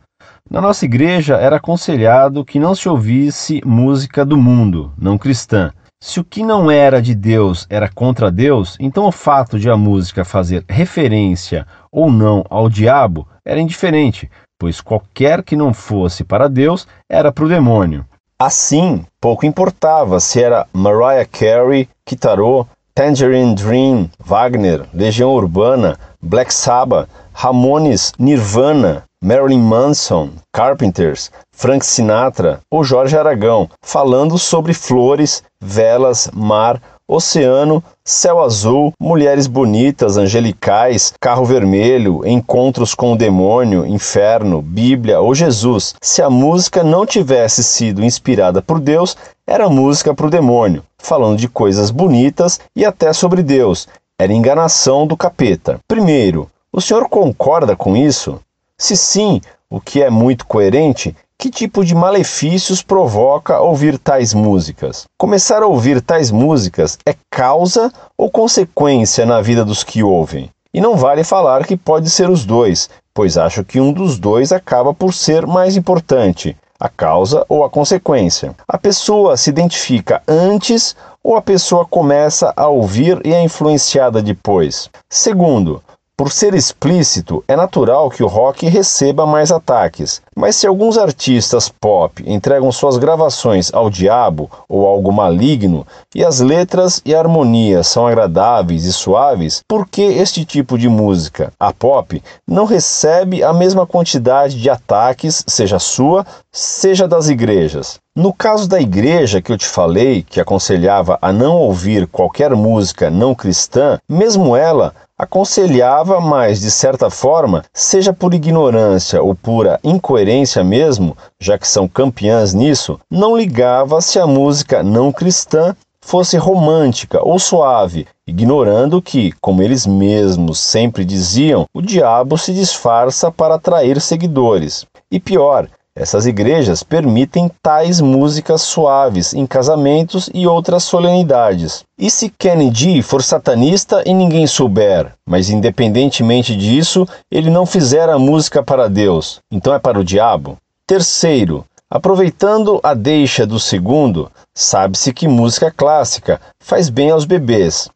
Na 0.47 0.61
nossa 0.61 0.85
igreja 0.85 1.37
era 1.37 1.55
aconselhado 1.55 2.45
que 2.45 2.59
não 2.59 2.75
se 2.75 2.87
ouvisse 2.87 3.59
música 3.65 4.23
do 4.23 4.37
mundo, 4.37 4.93
não 4.95 5.17
cristã. 5.17 5.73
Se 5.99 6.19
o 6.19 6.23
que 6.23 6.43
não 6.43 6.69
era 6.69 7.01
de 7.01 7.15
Deus 7.15 7.65
era 7.71 7.89
contra 7.89 8.29
Deus, 8.29 8.77
então 8.79 9.05
o 9.05 9.11
fato 9.11 9.57
de 9.57 9.67
a 9.67 9.75
música 9.75 10.23
fazer 10.23 10.63
referência 10.69 11.65
ou 11.91 12.11
não 12.11 12.45
ao 12.51 12.69
diabo 12.69 13.27
era 13.43 13.59
indiferente, 13.59 14.29
pois 14.59 14.79
qualquer 14.79 15.41
que 15.41 15.55
não 15.55 15.73
fosse 15.73 16.23
para 16.23 16.47
Deus 16.47 16.87
era 17.09 17.31
para 17.31 17.45
o 17.45 17.49
demônio. 17.49 18.05
Assim, 18.37 19.03
pouco 19.19 19.47
importava 19.47 20.19
se 20.19 20.39
era 20.39 20.67
Mariah 20.71 21.25
Carey, 21.25 21.89
Kitarô, 22.07 22.65
Tangerine 22.95 23.53
Dream, 23.53 24.09
Wagner, 24.17 24.85
Legião 24.93 25.35
Urbana, 25.35 25.99
Black 26.21 26.53
Sabbath, 26.53 27.09
Ramones, 27.33 28.13
Nirvana, 28.17 29.03
Marilyn 29.21 29.59
Manson, 29.59 30.29
Carpenters, 30.53 31.29
Frank 31.51 31.85
Sinatra 31.85 32.61
ou 32.71 32.81
Jorge 32.85 33.17
Aragão, 33.17 33.69
falando 33.81 34.37
sobre 34.37 34.73
flores, 34.73 35.43
velas, 35.59 36.29
mar, 36.33 36.81
oceano, 37.07 37.81
céu 38.03 38.43
azul, 38.43 38.91
mulheres 38.99 39.47
bonitas, 39.47 40.17
angelicais, 40.17 41.13
carro 41.19 41.45
vermelho, 41.45 42.21
encontros 42.27 42.93
com 42.93 43.13
o 43.13 43.17
demônio, 43.17 43.85
inferno, 43.85 44.61
Bíblia 44.61 45.21
ou 45.21 45.33
Jesus. 45.33 45.95
Se 46.01 46.21
a 46.21 46.29
música 46.29 46.83
não 46.83 47.05
tivesse 47.05 47.63
sido 47.63 48.03
inspirada 48.03 48.61
por 48.61 48.79
Deus, 48.79 49.15
era 49.45 49.69
música 49.69 50.13
para 50.13 50.27
o 50.27 50.29
demônio, 50.29 50.83
falando 50.97 51.37
de 51.37 51.47
coisas 51.47 51.89
bonitas 51.89 52.59
e 52.75 52.85
até 52.85 53.13
sobre 53.13 53.41
Deus. 53.41 53.87
Era 54.19 54.33
enganação 54.33 55.07
do 55.07 55.15
capeta. 55.15 55.79
Primeiro, 55.87 56.49
o 56.73 56.81
senhor 56.81 57.07
concorda 57.07 57.75
com 57.75 57.95
isso? 57.95 58.39
Se 58.77 58.97
sim, 58.97 59.39
o 59.69 59.79
que 59.79 60.03
é 60.03 60.09
muito 60.09 60.45
coerente, 60.45 61.15
que 61.39 61.51
tipo 61.51 61.85
de 61.85 61.93
malefícios 61.93 62.81
provoca 62.81 63.59
ouvir 63.59 63.99
tais 63.99 64.33
músicas? 64.33 65.05
Começar 65.19 65.61
a 65.61 65.67
ouvir 65.67 66.01
tais 66.01 66.31
músicas 66.31 66.97
é 67.05 67.13
causa 67.29 67.93
ou 68.17 68.31
consequência 68.31 69.23
na 69.23 69.39
vida 69.39 69.63
dos 69.63 69.83
que 69.83 70.01
ouvem? 70.01 70.49
E 70.73 70.81
não 70.81 70.97
vale 70.97 71.23
falar 71.23 71.65
que 71.65 71.77
pode 71.77 72.09
ser 72.09 72.27
os 72.27 72.43
dois, 72.43 72.89
pois 73.13 73.37
acho 73.37 73.63
que 73.63 73.79
um 73.79 73.93
dos 73.93 74.17
dois 74.17 74.51
acaba 74.51 74.93
por 74.93 75.13
ser 75.13 75.45
mais 75.45 75.77
importante, 75.77 76.57
a 76.79 76.89
causa 76.89 77.45
ou 77.47 77.63
a 77.63 77.69
consequência. 77.69 78.55
A 78.67 78.77
pessoa 78.77 79.37
se 79.37 79.51
identifica 79.51 80.23
antes 80.27 80.95
ou 81.23 81.35
a 81.35 81.41
pessoa 81.41 81.85
começa 81.85 82.51
a 82.55 82.67
ouvir 82.67 83.21
e 83.23 83.31
é 83.31 83.43
influenciada 83.43 84.23
depois? 84.23 84.89
Segundo, 85.07 85.83
por 86.17 86.31
ser 86.31 86.55
explícito, 86.55 87.43
é 87.47 87.55
natural 87.55 88.09
que 88.09 88.23
o 88.23 88.27
rock 88.27 88.67
receba 88.67 89.23
mais 89.23 89.51
ataques, 89.51 90.19
mas 90.35 90.55
se 90.55 90.65
alguns 90.65 90.97
artistas 90.97 91.69
pop 91.69 92.23
entregam 92.25 92.71
suas 92.71 92.97
gravações 92.97 93.71
ao 93.71 93.87
diabo 93.87 94.49
ou 94.67 94.87
algo 94.87 95.11
maligno 95.11 95.85
e 96.15 96.25
as 96.25 96.39
letras 96.39 96.99
e 97.05 97.13
harmonias 97.13 97.85
são 97.85 98.07
agradáveis 98.07 98.85
e 98.85 98.91
suaves, 98.91 99.61
por 99.67 99.87
que 99.87 100.01
este 100.01 100.43
tipo 100.43 100.75
de 100.75 100.89
música, 100.89 101.53
a 101.59 101.71
pop, 101.71 102.19
não 102.47 102.65
recebe 102.65 103.43
a 103.43 103.53
mesma 103.53 103.85
quantidade 103.85 104.59
de 104.59 104.71
ataques, 104.71 105.43
seja 105.45 105.77
sua, 105.77 106.25
seja 106.51 107.07
das 107.07 107.29
igrejas? 107.29 107.99
No 108.15 108.33
caso 108.33 108.67
da 108.67 108.81
igreja 108.81 109.39
que 109.43 109.51
eu 109.51 109.57
te 109.59 109.67
falei, 109.67 110.23
que 110.23 110.41
aconselhava 110.41 111.19
a 111.21 111.31
não 111.31 111.55
ouvir 111.55 112.07
qualquer 112.07 112.55
música 112.55 113.11
não 113.11 113.35
cristã, 113.35 113.99
mesmo 114.09 114.55
ela 114.55 114.91
aconselhava, 115.17 116.21
mas 116.21 116.59
de 116.59 116.69
certa 116.69 117.09
forma, 117.09 117.63
seja 117.73 118.13
por 118.13 118.33
ignorância 118.33 119.21
ou 119.21 119.33
pura 119.33 119.79
incoerência 119.83 120.63
mesmo, 120.63 121.17
já 121.39 121.57
que 121.57 121.67
são 121.67 121.87
campeãs 121.87 122.53
nisso, 122.53 122.99
não 123.09 123.35
ligava 123.35 123.99
se 123.99 124.19
a 124.19 124.27
música 124.27 124.83
não 124.83 125.11
cristã 125.11 125.75
fosse 125.99 126.37
romântica 126.37 127.21
ou 127.21 127.37
suave, 127.37 128.07
ignorando 128.25 129.01
que, 129.01 129.33
como 129.41 129.61
eles 129.61 129.85
mesmos 129.85 130.57
sempre 130.59 131.03
diziam, 131.03 131.65
o 131.73 131.81
diabo 131.81 132.37
se 132.37 132.53
disfarça 132.53 133.29
para 133.29 133.55
atrair 133.55 133.99
seguidores. 133.99 134.85
E 135.11 135.19
pior, 135.19 135.67
essas 135.99 136.27
igrejas 136.27 136.83
permitem 136.83 137.49
tais 137.61 137.99
músicas 137.99 138.61
suaves 138.61 139.33
em 139.33 139.47
casamentos 139.47 140.29
e 140.31 140.45
outras 140.45 140.83
solenidades. 140.83 141.83
E 141.97 142.11
se 142.11 142.29
Kennedy 142.29 143.01
for 143.01 143.23
satanista 143.23 144.03
e 144.05 144.13
ninguém 144.13 144.45
souber, 144.45 145.11
mas 145.27 145.49
independentemente 145.49 146.55
disso, 146.55 147.07
ele 147.31 147.49
não 147.49 147.65
fizer 147.65 148.09
a 148.09 148.19
música 148.19 148.61
para 148.61 148.87
Deus, 148.87 149.39
então 149.51 149.73
é 149.73 149.79
para 149.79 149.99
o 149.99 150.03
diabo? 150.03 150.57
Terceiro, 150.85 151.65
aproveitando 151.89 152.79
a 152.83 152.93
deixa 152.93 153.45
do 153.45 153.59
segundo, 153.59 154.31
sabe-se 154.55 155.11
que 155.11 155.27
música 155.27 155.71
clássica 155.75 156.39
faz 156.63 156.89
bem 156.89 157.09
aos 157.09 157.25
bebês 157.25 157.89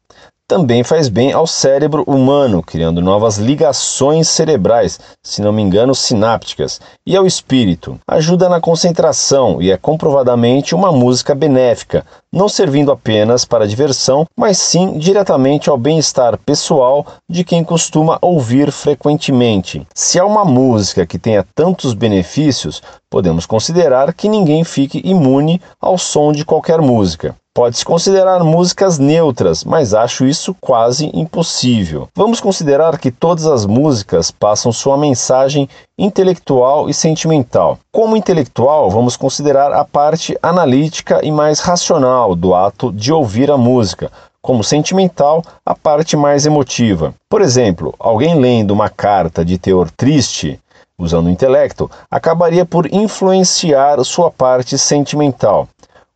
também 0.52 0.84
faz 0.84 1.08
bem 1.08 1.32
ao 1.32 1.48
cérebro 1.48 2.04
humano, 2.06 2.62
criando 2.62 3.00
novas 3.00 3.38
ligações 3.38 4.28
cerebrais, 4.28 5.00
se 5.24 5.42
não 5.42 5.54
me 5.54 5.62
engano, 5.62 5.96
sinápticas, 5.96 6.82
e 7.08 7.16
ao 7.16 7.26
espírito. 7.26 7.98
Ajuda 8.06 8.50
na 8.50 8.60
concentração 8.60 9.62
e 9.62 9.72
é 9.72 9.78
comprovadamente 9.78 10.76
uma 10.76 10.92
música 10.92 11.34
benéfica, 11.34 12.06
não 12.34 12.50
servindo 12.50 12.92
apenas 12.92 13.46
para 13.46 13.66
diversão, 13.66 14.26
mas 14.38 14.58
sim 14.58 14.98
diretamente 14.98 15.70
ao 15.70 15.78
bem-estar 15.78 16.38
pessoal 16.38 17.08
de 17.30 17.46
quem 17.46 17.64
costuma 17.64 18.18
ouvir 18.22 18.74
frequentemente. 18.74 19.88
Se 19.96 20.20
há 20.20 20.26
uma 20.26 20.44
música 20.44 21.06
que 21.06 21.18
tenha 21.18 21.46
tantos 21.56 21.94
benefícios, 21.94 22.84
podemos 23.10 23.46
considerar 23.46 24.14
que 24.14 24.28
ninguém 24.28 24.66
fique 24.66 25.02
imune 25.06 25.62
ao 25.80 25.98
som 25.98 26.34
de 26.34 26.44
qualquer 26.44 26.82
música. 26.82 27.38
Pode-se 27.54 27.84
considerar 27.84 28.46
músicas 28.46 28.98
neutras, 28.98 29.66
mas 29.66 29.94
acho 29.94 30.26
isso 30.26 30.56
quase 30.62 31.12
impossível. 31.14 32.08
Vamos 32.16 32.40
considerar 32.40 32.98
que 32.98 33.12
todas 33.12 33.46
as 33.46 33.66
músicas 33.66 34.32
passam 34.32 34.72
sua 34.72 34.98
mensagem 34.98 35.68
intelectual 36.00 36.90
e 36.90 36.94
sentimental. 36.94 37.78
Como 37.92 38.16
intelectual, 38.16 38.90
vamos 38.90 39.18
considerar 39.18 39.74
a 39.74 39.84
parte 39.84 40.38
analítica 40.42 41.20
e 41.24 41.30
mais 41.30 41.60
racional 41.60 42.38
do 42.38 42.56
ato 42.56 42.90
de 42.90 43.12
ouvir 43.12 43.52
a 43.52 43.58
música, 43.58 44.10
como 44.42 44.64
sentimental, 44.64 45.44
a 45.66 45.76
parte 45.76 46.16
mais 46.16 46.46
emotiva. 46.46 47.14
Por 47.30 47.42
exemplo, 47.42 47.94
alguém 48.00 48.40
lendo 48.40 48.72
uma 48.72 48.88
carta 48.88 49.44
de 49.44 49.58
teor 49.58 49.92
triste, 49.92 50.58
usando 50.98 51.28
o 51.28 51.30
intelecto, 51.30 51.92
acabaria 52.10 52.66
por 52.66 52.88
influenciar 52.94 54.02
sua 54.06 54.32
parte 54.32 54.78
sentimental. 54.78 55.68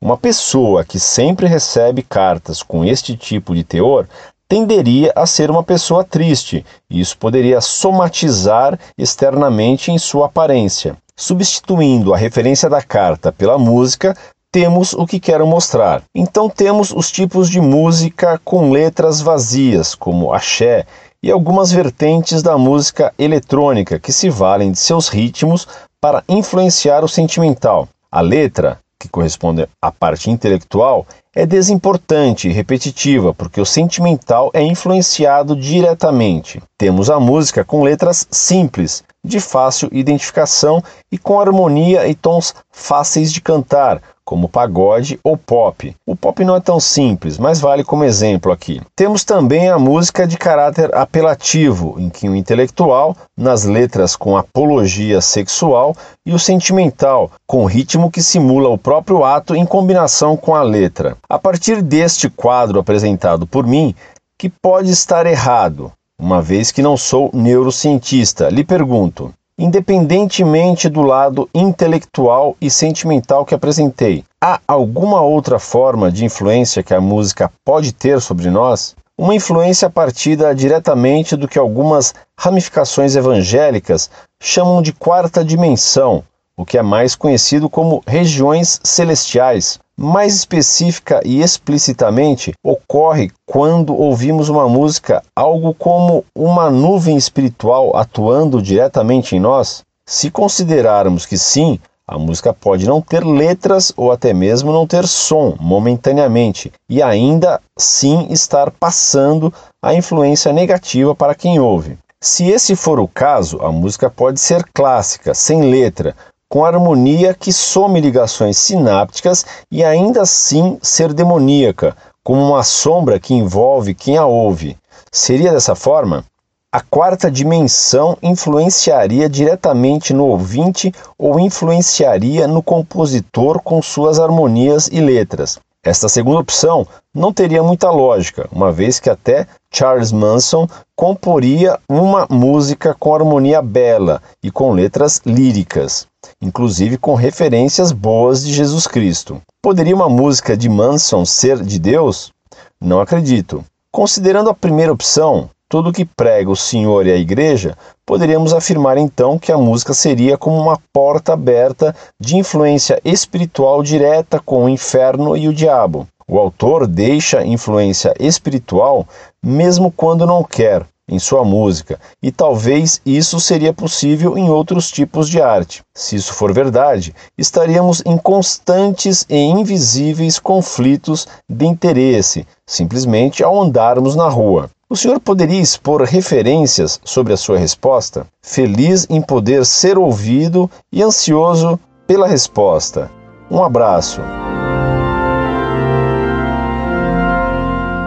Uma 0.05 0.17
pessoa 0.17 0.85
que 0.85 0.99
sempre 0.99 1.47
recebe 1.47 2.03
cartas 2.03 2.61
com 2.61 2.85
este 2.85 3.17
tipo 3.17 3.55
de 3.55 3.63
teor 3.63 4.07
tenderia 4.47 5.11
a 5.15 5.25
ser 5.25 5.49
uma 5.49 5.63
pessoa 5.63 6.03
triste, 6.03 6.63
e 6.87 7.01
isso 7.01 7.17
poderia 7.17 7.59
somatizar 7.59 8.77
externamente 8.95 9.91
em 9.91 9.97
sua 9.97 10.27
aparência. 10.27 10.95
Substituindo 11.15 12.13
a 12.13 12.17
referência 12.17 12.69
da 12.69 12.83
carta 12.83 13.31
pela 13.31 13.57
música, 13.57 14.15
temos 14.51 14.93
o 14.93 15.07
que 15.07 15.19
quero 15.19 15.47
mostrar. 15.47 16.03
Então 16.13 16.51
temos 16.51 16.91
os 16.91 17.11
tipos 17.11 17.49
de 17.49 17.59
música 17.59 18.39
com 18.45 18.69
letras 18.69 19.21
vazias, 19.21 19.95
como 19.95 20.31
axé, 20.31 20.85
e 21.23 21.31
algumas 21.31 21.71
vertentes 21.71 22.43
da 22.43 22.59
música 22.59 23.11
eletrônica 23.17 23.97
que 23.97 24.13
se 24.13 24.29
valem 24.29 24.71
de 24.71 24.77
seus 24.77 25.07
ritmos 25.09 25.67
para 25.99 26.23
influenciar 26.29 27.03
o 27.03 27.07
sentimental. 27.07 27.89
A 28.11 28.21
letra, 28.21 28.77
que 29.05 29.11
corresponde 29.11 29.67
à 29.81 29.91
parte 29.91 30.29
intelectual, 30.29 31.05
é 31.33 31.45
desimportante 31.45 32.47
e 32.47 32.51
repetitiva, 32.51 33.33
porque 33.33 33.59
o 33.59 33.65
sentimental 33.65 34.49
é 34.53 34.61
influenciado 34.61 35.55
diretamente. 35.55 36.61
Temos 36.77 37.09
a 37.09 37.19
música 37.19 37.63
com 37.63 37.83
letras 37.83 38.27
simples, 38.31 39.03
de 39.23 39.39
fácil 39.39 39.89
identificação 39.91 40.83
e 41.11 41.17
com 41.17 41.39
harmonia 41.39 42.07
e 42.07 42.15
tons 42.15 42.53
fáceis 42.71 43.33
de 43.33 43.41
cantar, 43.41 44.01
como 44.25 44.49
pagode 44.49 45.19
ou 45.23 45.37
pop. 45.37 45.95
O 46.05 46.15
pop 46.15 46.43
não 46.43 46.55
é 46.55 46.59
tão 46.59 46.79
simples, 46.79 47.37
mas 47.37 47.59
vale 47.59 47.83
como 47.83 48.03
exemplo 48.03 48.51
aqui. 48.51 48.81
Temos 48.95 49.23
também 49.23 49.69
a 49.69 49.77
música 49.77 50.25
de 50.25 50.35
caráter 50.35 50.93
apelativo, 50.95 51.95
em 51.99 52.09
que 52.09 52.27
o 52.27 52.35
intelectual, 52.35 53.15
nas 53.37 53.63
letras 53.63 54.15
com 54.15 54.35
apologia 54.35 55.21
sexual, 55.21 55.95
e 56.25 56.33
o 56.33 56.39
sentimental, 56.39 57.31
com 57.45 57.65
ritmo 57.65 58.09
que 58.09 58.23
simula 58.23 58.67
o 58.69 58.77
próprio 58.77 59.23
ato 59.23 59.55
em 59.55 59.65
combinação 59.65 60.35
com 60.35 60.55
a 60.55 60.63
letra. 60.63 61.15
A 61.29 61.37
partir 61.37 61.83
deste 61.83 62.27
quadro 62.29 62.79
apresentado 62.79 63.45
por 63.45 63.67
mim, 63.67 63.93
que 64.37 64.49
pode 64.49 64.89
estar 64.89 65.27
errado, 65.27 65.91
uma 66.17 66.41
vez 66.41 66.71
que 66.71 66.81
não 66.81 66.97
sou 66.97 67.29
neurocientista, 67.33 68.49
lhe 68.49 68.63
pergunto: 68.63 69.33
independentemente 69.57 70.89
do 70.89 71.01
lado 71.01 71.49
intelectual 71.53 72.55
e 72.59 72.69
sentimental 72.69 73.45
que 73.45 73.55
apresentei, 73.55 74.23
há 74.43 74.59
alguma 74.67 75.21
outra 75.21 75.59
forma 75.59 76.11
de 76.11 76.25
influência 76.25 76.83
que 76.83 76.93
a 76.93 77.01
música 77.01 77.51
pode 77.63 77.93
ter 77.93 78.19
sobre 78.21 78.49
nós? 78.49 78.95
Uma 79.17 79.33
influência 79.33 79.89
partida 79.89 80.53
diretamente 80.53 81.37
do 81.37 81.47
que 81.47 81.57
algumas 81.57 82.13
ramificações 82.37 83.15
evangélicas 83.15 84.09
chamam 84.43 84.81
de 84.81 84.91
quarta 84.91 85.43
dimensão, 85.43 86.21
o 86.57 86.65
que 86.65 86.77
é 86.77 86.81
mais 86.81 87.15
conhecido 87.15 87.69
como 87.69 88.03
regiões 88.05 88.79
celestiais, 88.83 89.79
mais 89.97 90.35
específica 90.35 91.21
e 91.23 91.41
explicitamente, 91.41 92.53
ocorre 92.63 93.31
quando 93.45 93.95
ouvimos 93.95 94.49
uma 94.49 94.67
música, 94.67 95.23
algo 95.35 95.73
como 95.73 96.25
uma 96.35 96.69
nuvem 96.69 97.15
espiritual 97.15 97.95
atuando 97.95 98.61
diretamente 98.61 99.35
em 99.35 99.39
nós? 99.39 99.81
Se 100.07 100.29
considerarmos 100.29 101.25
que 101.25 101.37
sim, 101.37 101.79
a 102.07 102.19
música 102.19 102.53
pode 102.53 102.87
não 102.87 103.01
ter 103.01 103.25
letras 103.25 103.91
ou 103.97 104.11
até 104.11 104.31
mesmo 104.33 104.71
não 104.71 104.85
ter 104.85 105.07
som 105.07 105.55
momentaneamente 105.59 106.71
e 106.87 107.01
ainda 107.01 107.59
sim 107.77 108.27
estar 108.29 108.69
passando 108.69 109.51
a 109.83 109.93
influência 109.93 110.53
negativa 110.53 111.15
para 111.15 111.33
quem 111.33 111.59
ouve. 111.59 111.97
Se 112.21 112.47
esse 112.47 112.75
for 112.75 112.99
o 112.99 113.07
caso, 113.07 113.59
a 113.61 113.71
música 113.71 114.09
pode 114.09 114.39
ser 114.39 114.63
clássica, 114.73 115.33
sem 115.33 115.69
letra, 115.69 116.15
com 116.49 116.63
harmonia 116.63 117.33
que 117.33 117.51
some 117.51 117.99
ligações 117.99 118.57
sinápticas 118.57 119.45
e 119.71 119.83
ainda 119.83 120.21
assim 120.21 120.77
ser 120.81 121.13
demoníaca, 121.13 121.95
como 122.23 122.41
uma 122.41 122.63
sombra 122.63 123.19
que 123.19 123.33
envolve 123.33 123.93
quem 123.93 124.17
a 124.17 124.25
ouve. 124.25 124.77
Seria 125.11 125.51
dessa 125.51 125.75
forma? 125.75 126.23
A 126.71 126.81
quarta 126.81 127.31
dimensão 127.31 128.17
influenciaria 128.21 129.29
diretamente 129.29 130.13
no 130.13 130.25
ouvinte 130.25 130.93
ou 131.17 131.39
influenciaria 131.39 132.47
no 132.47 132.61
compositor 132.61 133.61
com 133.61 133.81
suas 133.81 134.19
harmonias 134.19 134.89
e 134.91 134.99
letras. 134.99 135.57
Esta 135.81 136.09
segunda 136.09 136.39
opção 136.39 136.85
não 137.13 137.31
teria 137.31 137.61
muita 137.61 137.91
lógica, 137.91 138.49
uma 138.51 138.71
vez 138.71 138.99
que 138.99 139.09
até 139.09 139.47
Charles 139.71 140.11
Manson 140.11 140.67
comporia 140.95 141.79
uma 141.87 142.27
música 142.29 142.95
com 142.99 143.13
harmonia 143.13 143.61
bela 143.61 144.21
e 144.43 144.49
com 144.49 144.71
letras 144.71 145.21
líricas 145.25 146.07
inclusive 146.41 146.97
com 146.97 147.15
referências 147.15 147.91
boas 147.91 148.43
de 148.43 148.53
Jesus 148.53 148.87
Cristo. 148.87 149.41
Poderia 149.61 149.95
uma 149.95 150.09
música 150.09 150.55
de 150.55 150.69
Manson 150.69 151.25
ser 151.25 151.63
de 151.63 151.79
Deus? 151.79 152.31
Não 152.79 152.99
acredito. 152.99 153.63
Considerando 153.91 154.49
a 154.49 154.53
primeira 154.53 154.91
opção, 154.91 155.49
tudo 155.67 155.91
que 155.91 156.05
prega 156.05 156.51
o 156.51 156.55
Senhor 156.55 157.07
e 157.07 157.11
a 157.11 157.17
Igreja, 157.17 157.75
poderíamos 158.05 158.53
afirmar 158.53 158.97
então 158.97 159.39
que 159.39 159.51
a 159.51 159.57
música 159.57 159.93
seria 159.93 160.37
como 160.37 160.61
uma 160.61 160.79
porta 160.93 161.33
aberta 161.33 161.95
de 162.19 162.37
influência 162.37 163.01
espiritual 163.03 163.81
direta 163.81 164.39
com 164.39 164.65
o 164.65 164.69
inferno 164.69 165.35
e 165.35 165.47
o 165.47 165.53
diabo. 165.53 166.07
O 166.27 166.39
autor 166.39 166.87
deixa 166.87 167.45
influência 167.45 168.13
espiritual 168.19 169.07
mesmo 169.43 169.91
quando 169.91 170.25
não 170.25 170.43
quer, 170.43 170.85
em 171.07 171.19
sua 171.19 171.43
música, 171.43 171.99
e 172.21 172.31
talvez 172.31 172.99
isso 173.05 173.39
seria 173.39 173.71
possível 173.71 174.37
em 174.37 174.49
outros 174.49 174.91
tipos 174.91 175.29
de 175.29 175.41
arte. 175.41 175.83
Se 175.93 176.15
isso 176.15 176.33
for 176.33 176.53
verdade, 176.53 177.13
estaríamos 177.37 178.01
em 178.05 178.17
constantes 178.17 179.25
e 179.29 179.35
invisíveis 179.35 180.39
conflitos 180.39 181.27
de 181.47 181.65
interesse, 181.65 182.47
simplesmente 182.65 183.43
ao 183.43 183.61
andarmos 183.61 184.15
na 184.15 184.27
rua. 184.27 184.69
O 184.89 184.95
senhor 184.95 185.19
poderia 185.19 185.59
expor 185.59 186.03
referências 186.03 186.99
sobre 187.03 187.33
a 187.33 187.37
sua 187.37 187.57
resposta? 187.57 188.27
Feliz 188.41 189.07
em 189.09 189.21
poder 189.21 189.65
ser 189.65 189.97
ouvido 189.97 190.69
e 190.91 191.01
ansioso 191.01 191.79
pela 192.05 192.27
resposta. 192.27 193.09
Um 193.49 193.63
abraço. 193.63 194.21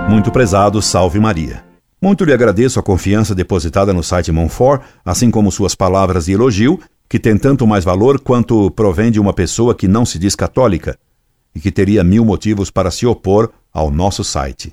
Muito 0.08 0.30
prezado, 0.30 0.80
salve 0.80 1.20
Maria. 1.20 1.67
Muito 2.00 2.24
lhe 2.24 2.32
agradeço 2.32 2.78
a 2.78 2.82
confiança 2.82 3.34
depositada 3.34 3.92
no 3.92 4.04
site 4.04 4.30
Monfort, 4.30 4.82
assim 5.04 5.32
como 5.32 5.50
suas 5.50 5.74
palavras 5.74 6.26
de 6.26 6.32
elogio, 6.32 6.78
que 7.08 7.18
tem 7.18 7.36
tanto 7.36 7.66
mais 7.66 7.84
valor 7.84 8.20
quanto 8.20 8.70
provém 8.70 9.10
de 9.10 9.18
uma 9.18 9.32
pessoa 9.32 9.74
que 9.74 9.88
não 9.88 10.06
se 10.06 10.16
diz 10.16 10.36
católica 10.36 10.96
e 11.54 11.60
que 11.60 11.72
teria 11.72 12.04
mil 12.04 12.24
motivos 12.24 12.70
para 12.70 12.90
se 12.92 13.04
opor 13.04 13.50
ao 13.72 13.90
nosso 13.90 14.22
site. 14.22 14.72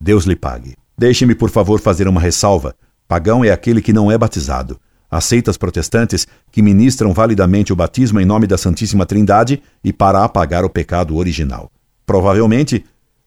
Deus 0.00 0.24
lhe 0.24 0.34
pague. 0.34 0.74
Deixe-me, 0.96 1.34
por 1.34 1.50
favor, 1.50 1.78
fazer 1.78 2.08
uma 2.08 2.20
ressalva. 2.20 2.74
Pagão 3.06 3.44
é 3.44 3.50
aquele 3.50 3.82
que 3.82 3.92
não 3.92 4.10
é 4.10 4.16
batizado. 4.16 4.80
As 5.10 5.26
seitas 5.26 5.58
protestantes 5.58 6.26
que 6.50 6.62
ministram 6.62 7.12
validamente 7.12 7.70
o 7.70 7.76
batismo 7.76 8.18
em 8.18 8.24
nome 8.24 8.46
da 8.46 8.56
Santíssima 8.56 9.04
Trindade 9.04 9.62
e 9.84 9.92
para 9.92 10.24
apagar 10.24 10.64
o 10.64 10.70
pecado 10.70 11.16
original. 11.16 11.70
Provavelmente, 12.06 12.82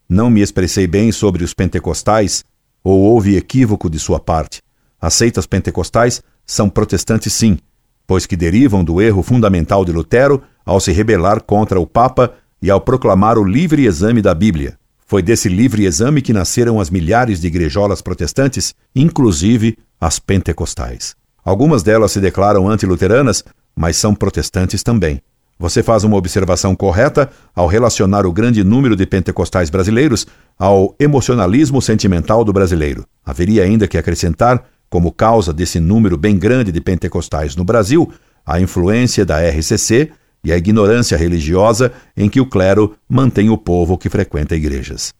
não 0.09 0.31
me 0.31 0.41
expressei 0.41 0.87
bem 0.87 1.11
sobre 1.11 1.43
os 1.43 1.53
pentecostais 1.53 2.43
ou 2.85 3.01
houve 3.01 3.35
equívoco 3.35 3.89
de 3.89 3.97
sua 3.97 4.19
parte. 4.19 4.61
As 5.01 5.15
seitas 5.15 5.47
pentecostais 5.47 6.21
são 6.45 6.69
protestantes 6.69 7.33
sim, 7.33 7.57
pois 8.05 8.27
que 8.27 8.35
derivam 8.35 8.83
do 8.83 9.01
erro 9.01 9.23
fundamental 9.23 9.83
de 9.83 9.91
Lutero 9.91 10.43
ao 10.63 10.79
se 10.79 10.91
rebelar 10.91 11.41
contra 11.41 11.79
o 11.79 11.87
Papa 11.87 12.33
e 12.61 12.69
ao 12.69 12.79
proclamar 12.79 13.39
o 13.39 13.43
livre 13.43 13.85
exame 13.85 14.21
da 14.21 14.35
Bíblia. 14.35 14.77
Foi 15.07 15.23
desse 15.23 15.49
livre 15.49 15.85
exame 15.85 16.21
que 16.21 16.31
nasceram 16.31 16.79
as 16.79 16.91
milhares 16.91 17.41
de 17.41 17.47
igrejolas 17.47 18.01
protestantes, 18.03 18.75
inclusive 18.95 19.77
as 19.99 20.19
pentecostais. 20.19 21.15
Algumas 21.43 21.81
delas 21.81 22.11
se 22.11 22.19
declaram 22.19 22.69
antiluteranas, 22.69 23.43
mas 23.75 23.97
são 23.97 24.13
protestantes 24.13 24.83
também. 24.83 25.21
Você 25.57 25.81
faz 25.81 26.03
uma 26.03 26.17
observação 26.17 26.75
correta 26.75 27.29
ao 27.55 27.67
relacionar 27.67 28.25
o 28.25 28.31
grande 28.31 28.63
número 28.63 28.95
de 28.95 29.05
pentecostais 29.05 29.69
brasileiros 29.69 30.27
ao 30.59 30.93
emocionalismo 30.99 31.81
sentimental 31.81 32.43
do 32.43 32.51
brasileiro. 32.51 33.05
Haveria 33.25 33.63
ainda 33.63 33.87
que 33.87 33.97
acrescentar, 33.97 34.65
como 34.89 35.13
causa 35.13 35.53
desse 35.53 35.79
número 35.79 36.17
bem 36.17 36.37
grande 36.37 36.71
de 36.71 36.81
pentecostais 36.81 37.55
no 37.55 37.63
Brasil, 37.63 38.11
a 38.45 38.59
influência 38.59 39.25
da 39.25 39.39
RCC 39.39 40.11
e 40.43 40.51
a 40.51 40.57
ignorância 40.57 41.17
religiosa 41.17 41.91
em 42.15 42.29
que 42.29 42.41
o 42.41 42.45
clero 42.45 42.95
mantém 43.09 43.49
o 43.49 43.57
povo 43.57 43.97
que 43.97 44.09
frequenta 44.09 44.55
igrejas. 44.55 45.13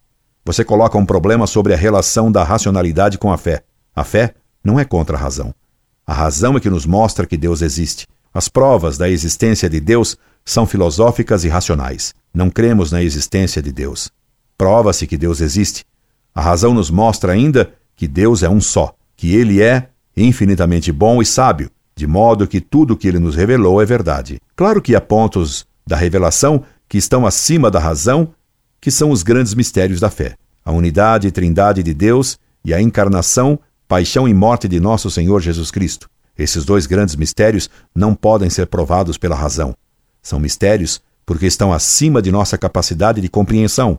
Você 0.44 0.62
coloca 0.64 0.96
um 0.96 1.04
problema 1.04 1.46
sobre 1.46 1.74
a 1.74 1.76
relação 1.76 2.30
da 2.30 2.44
racionalidade 2.44 3.18
com 3.18 3.32
a 3.32 3.38
fé. 3.38 3.64
A 3.94 4.04
fé 4.04 4.34
não 4.62 4.78
é 4.78 4.84
contra 4.84 5.16
a 5.16 5.20
razão. 5.20 5.52
A 6.06 6.12
razão 6.12 6.56
é 6.56 6.60
que 6.60 6.70
nos 6.70 6.86
mostra 6.86 7.26
que 7.26 7.36
Deus 7.36 7.62
existe. 7.62 8.06
As 8.36 8.50
provas 8.50 8.98
da 8.98 9.08
existência 9.08 9.66
de 9.66 9.80
Deus 9.80 10.14
são 10.44 10.66
filosóficas 10.66 11.42
e 11.42 11.48
racionais. 11.48 12.14
Não 12.34 12.50
cremos 12.50 12.92
na 12.92 13.02
existência 13.02 13.62
de 13.62 13.72
Deus. 13.72 14.10
Prova-se 14.58 15.06
que 15.06 15.16
Deus 15.16 15.40
existe. 15.40 15.86
A 16.34 16.42
razão 16.42 16.74
nos 16.74 16.90
mostra 16.90 17.32
ainda 17.32 17.72
que 17.96 18.06
Deus 18.06 18.42
é 18.42 18.48
um 18.50 18.60
só, 18.60 18.94
que 19.16 19.34
Ele 19.34 19.62
é 19.62 19.88
infinitamente 20.14 20.92
bom 20.92 21.22
e 21.22 21.24
sábio, 21.24 21.70
de 21.96 22.06
modo 22.06 22.46
que 22.46 22.60
tudo 22.60 22.92
o 22.92 22.96
que 22.98 23.08
Ele 23.08 23.18
nos 23.18 23.34
revelou 23.34 23.80
é 23.80 23.86
verdade. 23.86 24.38
Claro 24.54 24.82
que 24.82 24.94
há 24.94 25.00
pontos 25.00 25.66
da 25.86 25.96
revelação 25.96 26.62
que 26.86 26.98
estão 26.98 27.24
acima 27.24 27.70
da 27.70 27.78
razão, 27.78 28.34
que 28.82 28.90
são 28.90 29.10
os 29.10 29.22
grandes 29.22 29.54
mistérios 29.54 29.98
da 29.98 30.10
fé. 30.10 30.36
A 30.62 30.72
unidade 30.72 31.26
e 31.26 31.30
trindade 31.30 31.82
de 31.82 31.94
Deus 31.94 32.38
e 32.62 32.74
a 32.74 32.82
encarnação, 32.82 33.58
paixão 33.88 34.28
e 34.28 34.34
morte 34.34 34.68
de 34.68 34.78
nosso 34.78 35.10
Senhor 35.10 35.40
Jesus 35.40 35.70
Cristo. 35.70 36.06
Esses 36.38 36.64
dois 36.64 36.86
grandes 36.86 37.16
mistérios 37.16 37.70
não 37.94 38.14
podem 38.14 38.50
ser 38.50 38.66
provados 38.66 39.16
pela 39.16 39.36
razão. 39.36 39.74
São 40.22 40.38
mistérios 40.38 41.00
porque 41.24 41.46
estão 41.46 41.72
acima 41.72 42.20
de 42.20 42.30
nossa 42.30 42.58
capacidade 42.58 43.20
de 43.20 43.28
compreensão. 43.28 43.98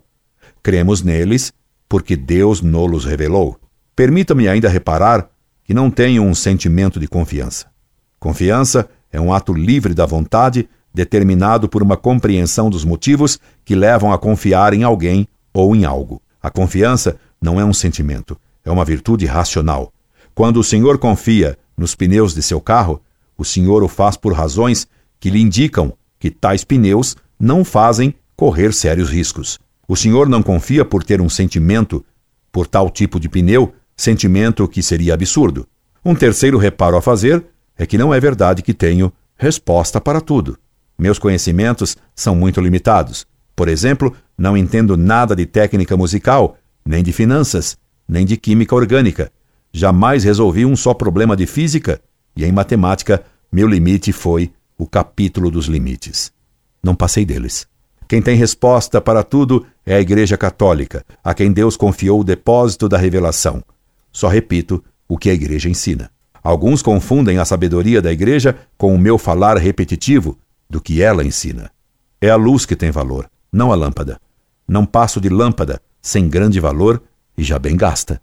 Cremos 0.61 1.01
neles 1.01 1.53
porque 1.89 2.15
Deus 2.15 2.61
nos 2.61 3.05
revelou. 3.05 3.59
Permita-me 3.95 4.47
ainda 4.47 4.69
reparar 4.69 5.29
que 5.63 5.73
não 5.73 5.89
tenho 5.89 6.23
um 6.23 6.35
sentimento 6.35 6.99
de 6.99 7.07
confiança. 7.07 7.65
Confiança 8.19 8.87
é 9.11 9.19
um 9.19 9.33
ato 9.33 9.53
livre 9.53 9.93
da 9.93 10.05
vontade 10.05 10.69
determinado 10.93 11.67
por 11.67 11.83
uma 11.83 11.97
compreensão 11.97 12.69
dos 12.69 12.83
motivos 12.83 13.39
que 13.63 13.75
levam 13.75 14.11
a 14.11 14.17
confiar 14.17 14.73
em 14.73 14.83
alguém 14.83 15.27
ou 15.53 15.75
em 15.75 15.85
algo. 15.85 16.21
A 16.41 16.49
confiança 16.49 17.17
não 17.41 17.59
é 17.59 17.65
um 17.65 17.73
sentimento, 17.73 18.39
é 18.63 18.71
uma 18.71 18.85
virtude 18.85 19.25
racional. 19.25 19.91
Quando 20.33 20.59
o 20.59 20.63
senhor 20.63 20.97
confia 20.97 21.57
nos 21.77 21.95
pneus 21.95 22.33
de 22.33 22.41
seu 22.41 22.59
carro, 22.59 23.01
o 23.37 23.45
senhor 23.45 23.83
o 23.83 23.87
faz 23.87 24.17
por 24.17 24.33
razões 24.33 24.87
que 25.19 25.29
lhe 25.29 25.41
indicam 25.41 25.93
que 26.19 26.31
tais 26.31 26.63
pneus 26.63 27.15
não 27.39 27.63
fazem 27.63 28.13
correr 28.35 28.73
sérios 28.73 29.09
riscos. 29.09 29.59
O 29.87 29.95
senhor 29.95 30.27
não 30.27 30.43
confia 30.43 30.83
por 30.83 31.03
ter 31.03 31.21
um 31.21 31.29
sentimento 31.29 32.03
por 32.51 32.67
tal 32.67 32.89
tipo 32.89 33.19
de 33.19 33.29
pneu, 33.29 33.73
sentimento 33.95 34.67
que 34.67 34.81
seria 34.81 35.13
absurdo. 35.13 35.67
Um 36.03 36.15
terceiro 36.15 36.57
reparo 36.57 36.97
a 36.97 37.01
fazer 37.01 37.45
é 37.77 37.85
que 37.85 37.97
não 37.97 38.13
é 38.13 38.19
verdade 38.19 38.61
que 38.61 38.73
tenho 38.73 39.13
resposta 39.37 40.01
para 40.01 40.19
tudo. 40.19 40.57
Meus 40.97 41.19
conhecimentos 41.19 41.95
são 42.15 42.35
muito 42.35 42.59
limitados. 42.59 43.25
Por 43.55 43.67
exemplo, 43.67 44.15
não 44.37 44.57
entendo 44.57 44.97
nada 44.97 45.35
de 45.35 45.45
técnica 45.45 45.95
musical, 45.95 46.57
nem 46.85 47.03
de 47.03 47.13
finanças, 47.13 47.77
nem 48.07 48.25
de 48.25 48.37
química 48.37 48.75
orgânica. 48.75 49.31
Jamais 49.71 50.23
resolvi 50.23 50.65
um 50.65 50.75
só 50.75 50.93
problema 50.93 51.35
de 51.35 51.45
física, 51.45 52.01
e 52.35 52.45
em 52.45 52.51
matemática, 52.51 53.23
meu 53.51 53.67
limite 53.67 54.11
foi 54.11 54.51
o 54.77 54.85
capítulo 54.85 55.49
dos 55.49 55.65
limites. 55.65 56.31
Não 56.83 56.95
passei 56.95 57.25
deles. 57.25 57.67
Quem 58.07 58.21
tem 58.21 58.37
resposta 58.37 59.01
para 59.01 59.23
tudo 59.23 59.65
é 59.85 59.95
a 59.95 59.99
Igreja 59.99 60.37
Católica, 60.37 61.03
a 61.23 61.33
quem 61.33 61.51
Deus 61.51 61.75
confiou 61.75 62.21
o 62.21 62.23
depósito 62.23 62.87
da 62.87 62.97
revelação. 62.97 63.61
Só 64.11 64.27
repito 64.27 64.83
o 65.07 65.17
que 65.17 65.29
a 65.29 65.33
Igreja 65.33 65.69
ensina. 65.69 66.09
Alguns 66.41 66.81
confundem 66.81 67.37
a 67.37 67.45
sabedoria 67.45 68.01
da 68.01 68.11
Igreja 68.11 68.55
com 68.77 68.95
o 68.95 68.97
meu 68.97 69.17
falar 69.17 69.57
repetitivo 69.57 70.37
do 70.69 70.79
que 70.79 71.01
ela 71.01 71.23
ensina. 71.23 71.69
É 72.21 72.29
a 72.29 72.35
luz 72.35 72.65
que 72.65 72.75
tem 72.75 72.91
valor, 72.91 73.29
não 73.51 73.71
a 73.71 73.75
lâmpada. 73.75 74.19
Não 74.67 74.85
passo 74.85 75.19
de 75.19 75.29
lâmpada 75.29 75.81
sem 76.01 76.29
grande 76.29 76.59
valor 76.59 77.01
e 77.37 77.43
já 77.43 77.59
bem 77.59 77.75
gasta. 77.75 78.21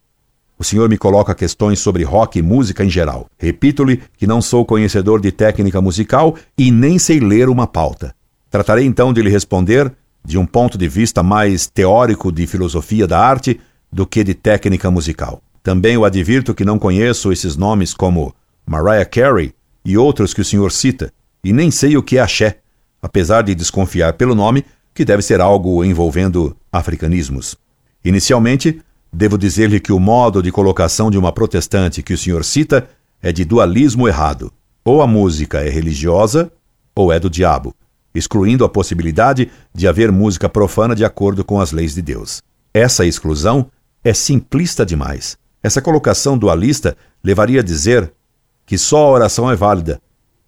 O 0.64 0.66
senhor 0.66 0.88
me 0.88 0.96
coloca 0.96 1.35
questões 1.35 1.79
sobre 1.79 2.05
rock 2.05 2.38
e 2.38 2.42
música 2.42 2.83
em 2.83 2.88
geral. 2.88 3.27
Repito-lhe 3.37 4.00
que 4.16 4.27
não 4.27 4.40
sou 4.40 4.64
conhecedor 4.64 5.20
de 5.20 5.31
técnica 5.31 5.79
musical 5.79 6.37
e 6.57 6.70
nem 6.70 6.98
sei 6.98 7.20
ler 7.20 7.50
uma 7.50 7.66
pauta. 7.66 8.14
Tratarei 8.50 8.87
então 8.87 9.12
de 9.12 9.20
lhe 9.20 9.29
responder 9.29 9.92
de 10.24 10.38
um 10.38 10.46
ponto 10.46 10.79
de 10.79 10.88
vista 10.88 11.22
mais 11.22 11.66
teórico 11.66 12.33
de 12.33 12.46
filosofia 12.46 13.07
da 13.07 13.20
arte 13.20 13.61
do 13.92 14.07
que 14.07 14.24
de 14.24 14.33
técnica 14.33 14.90
musical. 14.90 15.42
Também 15.62 15.98
o 15.98 16.05
advirto 16.07 16.55
que 16.55 16.64
não 16.64 16.79
conheço 16.79 17.31
esses 17.31 17.59
nomes 17.59 17.92
como 17.92 18.35
Mariah 18.66 19.05
Carey 19.05 19.53
e 19.85 19.98
outros 19.98 20.33
que 20.33 20.40
o 20.40 20.44
senhor 20.46 20.72
cita, 20.72 21.12
e 21.44 21.53
nem 21.53 21.70
sei 21.70 21.94
o 21.98 22.03
que 22.03 22.16
é 22.16 22.22
axé, 22.22 22.57
apesar 23.03 23.42
de 23.42 23.55
desconfiar 23.55 24.14
pelo 24.14 24.35
nome 24.35 24.64
que 24.94 25.05
deve 25.05 25.20
ser 25.20 25.42
algo 25.42 25.85
envolvendo 25.85 26.57
africanismos. 26.72 27.55
Inicialmente, 28.03 28.81
devo 29.14 29.38
dizer-lhe 29.38 29.79
que 29.79 29.92
o 29.92 30.00
modo 30.00 30.42
de 30.42 30.50
colocação 30.50 31.11
de 31.11 31.16
uma 31.16 31.33
protestante 31.33 32.03
que 32.03 32.12
o 32.12 32.18
senhor 32.18 32.44
cita 32.44 32.88
é 33.22 33.33
de 33.33 33.44
dualismo 33.44 34.09
errado. 34.09 34.53
Ou 34.85 35.00
a 35.00 35.07
música 35.07 35.61
é 35.61 35.70
religiosa, 35.70 36.50
ou 36.94 37.12
é 37.12 37.20
do 37.20 37.31
diabo, 37.31 37.74
excluindo 38.14 38.64
a 38.64 38.68
possibilidade 38.68 39.50
de 39.72 39.87
haver 39.87 40.11
música 40.11 40.48
profana 40.48 40.94
de 40.94 41.05
acordo 41.05 41.44
com 41.44 41.61
as 41.61 41.70
leis 41.70 41.94
de 41.94 42.03
Deus. 42.03 42.42
Essa 42.72 43.07
exclusão 43.07 43.70
é 44.03 44.12
simplista 44.12 44.85
demais. 44.85 45.38
Essa 45.62 45.81
colocação 45.81 46.37
dualista 46.37 46.96
levaria 47.22 47.61
a 47.61 47.64
dizer 47.64 48.12
que 48.66 48.77
só 48.77 49.07
a 49.07 49.11
oração 49.11 49.50
é 49.50 49.57
válida 49.57 50.00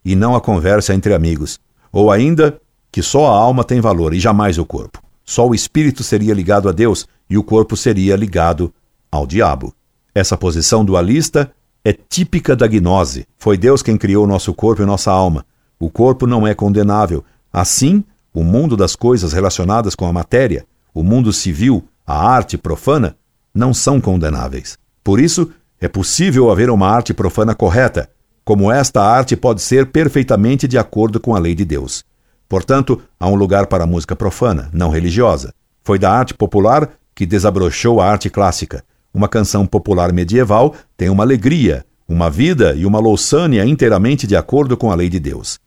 e 0.05 0.15
não 0.17 0.35
a 0.35 0.41
conversa 0.41 0.93
entre 0.93 1.15
amigos, 1.15 1.59
ou 1.93 2.11
ainda 2.11 2.61
que 2.91 3.01
só 3.01 3.27
a 3.27 3.37
alma 3.37 3.65
tem 3.65 3.81
valor 3.81 4.13
e 4.13 4.21
jamais 4.21 4.59
o 4.59 4.67
corpo. 4.67 5.06
Só 5.27 5.47
o 5.47 5.55
espírito 5.55 6.05
seria 6.05 6.33
ligado 6.33 6.69
a 6.69 6.73
Deus 6.73 7.07
e 7.29 7.37
o 7.37 7.43
corpo 7.43 7.77
seria 7.77 8.15
ligado 8.15 8.73
ao 9.11 9.27
diabo. 9.27 9.75
Essa 10.15 10.37
posição 10.37 10.85
dualista 10.85 11.53
é 11.85 11.93
típica 11.93 12.55
da 12.55 12.67
gnose. 12.67 13.27
Foi 13.37 13.59
Deus 13.59 13.83
quem 13.83 13.99
criou 13.99 14.27
nosso 14.27 14.55
corpo 14.55 14.83
e 14.83 14.87
nossa 14.87 15.11
alma. 15.11 15.45
O 15.79 15.91
corpo 15.91 16.27
não 16.27 16.47
é 16.47 16.55
condenável. 16.55 17.25
Assim, 17.53 18.05
o 18.33 18.45
mundo 18.45 18.77
das 18.77 18.95
coisas 18.95 19.33
relacionadas 19.33 19.95
com 19.95 20.07
a 20.07 20.13
matéria, 20.13 20.65
o 20.95 21.03
mundo 21.03 21.33
civil, 21.33 21.85
a 22.07 22.29
arte 22.29 22.57
profana, 22.57 23.17
não 23.53 23.75
são 23.75 24.01
condenáveis. 24.01 24.79
Por 25.03 25.21
isso, 25.21 25.51
é 25.81 25.89
possível 25.89 26.51
haver 26.51 26.71
uma 26.71 26.89
arte 26.89 27.13
profana 27.13 27.55
correta, 27.55 28.09
como 28.45 28.71
esta 28.71 29.03
arte 29.03 29.37
pode 29.37 29.61
ser 29.61 29.87
perfeitamente 29.87 30.69
de 30.69 30.79
acordo 30.79 31.19
com 31.19 31.35
a 31.35 31.39
lei 31.39 31.55
de 31.55 31.65
Deus. 31.65 32.05
Portanto, 32.49 33.03
há 33.19 33.29
um 33.29 33.35
lugar 33.35 33.67
para 33.67 33.85
a 33.85 33.87
música 33.87 34.15
profana, 34.15 34.69
não 34.73 34.91
religiosa. 34.91 35.53
Foi 35.83 35.99
da 35.99 36.11
arte 36.11 36.35
popular 36.35 36.91
que 37.15 37.27
desabrochou 37.27 38.01
a 38.01 38.07
arte 38.07 38.31
clássica. 38.31 38.85
Uma 39.13 39.29
canção 39.29 39.67
popular 39.67 40.13
medieval 40.13 40.75
tem 40.97 41.09
uma 41.09 41.25
alegria, 41.25 41.85
uma 42.09 42.31
vida 42.31 42.75
e 42.75 42.85
uma 42.85 42.99
louçânia 42.99 43.65
inteiramente 43.65 44.27
de 44.27 44.37
acordo 44.37 44.77
com 44.77 44.93
a 44.93 44.95
lei 44.95 45.09
de 45.09 45.19
Deus. 45.19 45.59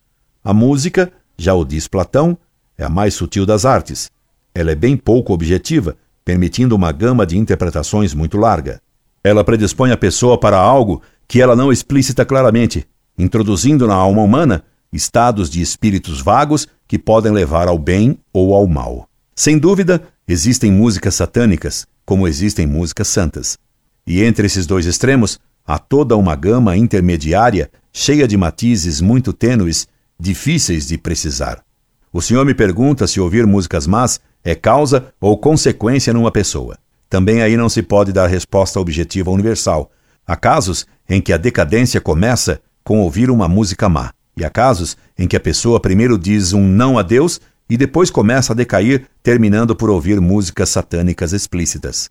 A 0.43 0.53
música, 0.53 1.11
já 1.37 1.53
o 1.53 1.65
diz 1.65 1.87
Platão, 1.87 2.37
é 2.77 2.83
a 2.83 2.89
mais 2.89 3.13
sutil 3.13 3.45
das 3.45 3.65
artes. 3.65 4.09
Ela 4.53 4.71
é 4.71 4.75
bem 4.75 4.95
pouco 4.95 5.33
objetiva, 5.33 5.97
permitindo 6.23 6.75
uma 6.75 6.91
gama 6.91 7.25
de 7.25 7.37
interpretações 7.37 8.13
muito 8.13 8.37
larga. 8.37 8.81
Ela 9.23 9.43
predispõe 9.43 9.91
a 9.91 9.97
pessoa 9.97 10.39
para 10.39 10.57
algo 10.57 11.01
que 11.27 11.41
ela 11.41 11.55
não 11.55 11.71
explicita 11.71 12.23
claramente, 12.23 12.87
introduzindo 13.17 13.85
na 13.85 13.95
alma 13.95 14.21
humana 14.21 14.63
estados 14.91 15.49
de 15.49 15.61
espíritos 15.61 16.21
vagos 16.21 16.67
que 16.87 16.97
podem 16.97 17.31
levar 17.31 17.67
ao 17.67 17.77
bem 17.77 18.17
ou 18.33 18.53
ao 18.53 18.67
mal. 18.67 19.07
Sem 19.35 19.57
dúvida, 19.57 20.01
existem 20.27 20.71
músicas 20.71 21.15
satânicas, 21.15 21.87
como 22.05 22.27
existem 22.27 22.65
músicas 22.65 23.07
santas. 23.07 23.57
E 24.05 24.23
entre 24.23 24.47
esses 24.47 24.65
dois 24.65 24.85
extremos, 24.85 25.39
há 25.65 25.77
toda 25.77 26.15
uma 26.17 26.35
gama 26.35 26.75
intermediária 26.75 27.69
cheia 27.93 28.27
de 28.27 28.35
matizes 28.35 29.01
muito 29.01 29.31
tênues, 29.31 29.87
difíceis 30.19 30.87
de 30.87 30.97
precisar. 30.97 31.63
O 32.11 32.21
senhor 32.21 32.45
me 32.45 32.53
pergunta 32.53 33.07
se 33.07 33.19
ouvir 33.19 33.45
músicas 33.45 33.85
más 33.85 34.19
é 34.43 34.55
causa 34.55 35.13
ou 35.21 35.37
consequência 35.37 36.11
numa 36.13 36.31
pessoa. 36.31 36.77
Também 37.07 37.41
aí 37.41 37.55
não 37.55 37.69
se 37.69 37.83
pode 37.83 38.11
dar 38.11 38.27
resposta 38.27 38.79
objetiva 38.79 39.31
universal, 39.31 39.91
Há 40.29 40.35
casos 40.35 40.85
em 41.09 41.19
que 41.19 41.33
a 41.33 41.37
decadência 41.37 41.99
começa 41.99 42.61
com 42.83 43.01
ouvir 43.01 43.31
uma 43.31 43.47
música 43.47 43.89
má, 43.89 44.13
e 44.39 44.45
há 44.45 44.49
casos 44.49 44.95
em 45.17 45.27
que 45.27 45.35
a 45.35 45.39
pessoa 45.39 45.79
primeiro 45.81 46.17
diz 46.17 46.53
um 46.53 46.65
não 46.65 46.97
a 46.97 47.01
Deus 47.01 47.41
e 47.69 47.75
depois 47.75 48.09
começa 48.09 48.53
a 48.53 48.55
decair, 48.55 49.05
terminando 49.21 49.75
por 49.75 49.89
ouvir 49.89 50.19
músicas 50.21 50.69
satânicas 50.69 51.33
explícitas. 51.33 52.09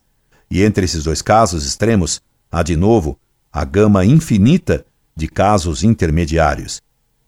E 0.51 0.63
entre 0.63 0.85
esses 0.85 1.05
dois 1.05 1.23
casos 1.23 1.67
extremos, 1.67 2.21
há 2.53 2.63
de 2.63 2.77
novo 2.77 3.19
a 3.51 3.65
gama 3.65 4.05
infinita 4.05 4.85
de 5.17 5.27
casos 5.27 5.83
intermediários. 5.83 6.81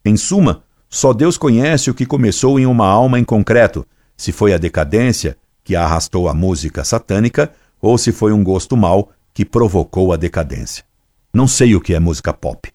Em 0.04 0.16
suma, 0.16 0.62
só 0.88 1.12
Deus 1.12 1.38
conhece 1.38 1.90
o 1.90 1.94
que 1.94 2.04
começou 2.04 2.60
em 2.60 2.66
uma 2.66 2.86
alma 2.86 3.18
em 3.18 3.24
concreto, 3.24 3.86
se 4.16 4.32
foi 4.32 4.52
a 4.52 4.58
decadência 4.58 5.36
que 5.64 5.74
arrastou 5.74 6.28
a 6.28 6.34
música 6.34 6.84
satânica 6.84 7.50
ou 7.80 7.96
se 7.96 8.12
foi 8.12 8.32
um 8.32 8.44
gosto 8.44 8.76
mau 8.76 9.10
que 9.32 9.44
provocou 9.44 10.12
a 10.12 10.16
decadência. 10.16 10.84
Não 11.32 11.48
sei 11.48 11.74
o 11.74 11.80
que 11.80 11.94
é 11.94 11.98
música 11.98 12.32
pop, 12.32 12.70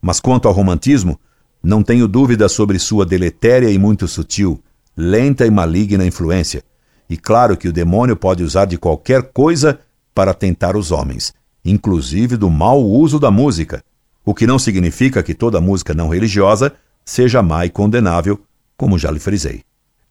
mas 0.00 0.20
quanto 0.20 0.48
ao 0.48 0.54
romantismo, 0.54 1.18
não 1.62 1.82
tenho 1.82 2.08
dúvida 2.08 2.48
sobre 2.48 2.78
sua 2.78 3.04
deletéria 3.04 3.70
e 3.70 3.78
muito 3.78 4.08
sutil, 4.08 4.62
lenta 4.96 5.46
e 5.46 5.50
maligna 5.50 6.06
influência. 6.06 6.62
E 7.08 7.16
claro 7.16 7.56
que 7.56 7.68
o 7.68 7.72
demônio 7.72 8.16
pode 8.16 8.42
usar 8.42 8.66
de 8.66 8.78
qualquer 8.78 9.32
coisa 9.32 9.80
para 10.14 10.32
tentar 10.32 10.76
os 10.76 10.90
homens, 10.90 11.32
inclusive 11.64 12.36
do 12.36 12.48
mau 12.48 12.82
uso 12.82 13.18
da 13.18 13.30
música, 13.30 13.82
o 14.24 14.34
que 14.34 14.46
não 14.46 14.58
significa 14.58 15.22
que 15.22 15.34
toda 15.34 15.60
música 15.60 15.94
não 15.94 16.08
religiosa 16.08 16.72
seja 17.04 17.42
má 17.42 17.66
e 17.66 17.70
condenável, 17.70 18.40
como 18.76 18.98
já 18.98 19.10
lhe 19.10 19.18
frisei. 19.18 19.62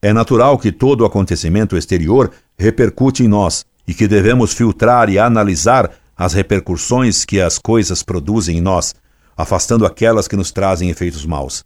É 0.01 0.13
natural 0.13 0.57
que 0.57 0.71
todo 0.71 1.05
acontecimento 1.05 1.77
exterior 1.77 2.31
repercute 2.57 3.23
em 3.23 3.27
nós, 3.27 3.65
e 3.87 3.93
que 3.93 4.07
devemos 4.07 4.53
filtrar 4.53 5.09
e 5.09 5.17
analisar 5.17 5.91
as 6.15 6.33
repercussões 6.33 7.25
que 7.25 7.41
as 7.41 7.57
coisas 7.57 8.03
produzem 8.03 8.57
em 8.57 8.61
nós, 8.61 8.93
afastando 9.39 9.85
aquelas 9.85 10.27
que 10.27 10.35
nos 10.35 10.51
trazem 10.51 10.89
efeitos 10.89 11.25
maus. 11.25 11.63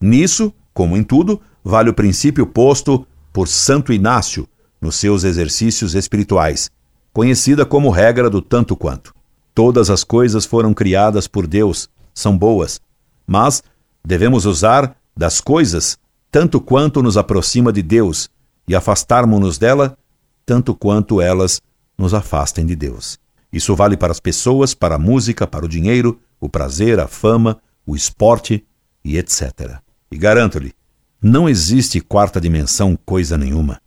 Nisso, 0.00 0.52
como 0.74 0.96
em 0.96 1.04
tudo, 1.04 1.40
vale 1.62 1.88
o 1.88 1.94
princípio 1.94 2.44
posto 2.44 3.06
por 3.32 3.46
Santo 3.46 3.92
Inácio 3.92 4.48
nos 4.80 4.96
seus 4.96 5.22
exercícios 5.22 5.94
espirituais, 5.94 6.68
conhecida 7.12 7.64
como 7.64 7.90
regra 7.90 8.28
do 8.28 8.42
tanto 8.42 8.74
quanto. 8.74 9.14
Todas 9.54 9.88
as 9.88 10.02
coisas 10.02 10.44
foram 10.44 10.74
criadas 10.74 11.28
por 11.28 11.46
Deus, 11.46 11.88
são 12.12 12.36
boas, 12.36 12.80
mas 13.24 13.62
devemos 14.04 14.44
usar 14.44 14.96
das 15.16 15.40
coisas 15.40 15.96
tanto 16.28 16.60
quanto 16.60 17.00
nos 17.04 17.16
aproxima 17.16 17.72
de 17.72 17.82
Deus 17.82 18.28
e 18.66 18.74
afastarmos-nos 18.74 19.58
dela 19.58 19.96
tanto 20.44 20.74
quanto 20.74 21.20
elas 21.20 21.62
nos 21.96 22.14
afastem 22.14 22.66
de 22.66 22.74
Deus. 22.74 23.16
Isso 23.52 23.76
vale 23.76 23.96
para 23.96 24.10
as 24.10 24.18
pessoas, 24.18 24.74
para 24.74 24.96
a 24.96 24.98
música, 24.98 25.46
para 25.46 25.64
o 25.64 25.68
dinheiro, 25.68 26.18
o 26.42 26.48
prazer, 26.48 26.98
a 26.98 27.06
fama, 27.06 27.60
o 27.86 27.94
esporte 27.94 28.66
e 29.04 29.16
etc. 29.16 29.78
E 30.10 30.18
garanto-lhe 30.18 30.74
Não 31.22 31.48
existe 31.48 32.00
quarta 32.00 32.40
dimensão 32.40 32.98
coisa 33.06 33.38
nenhuma. 33.38 33.80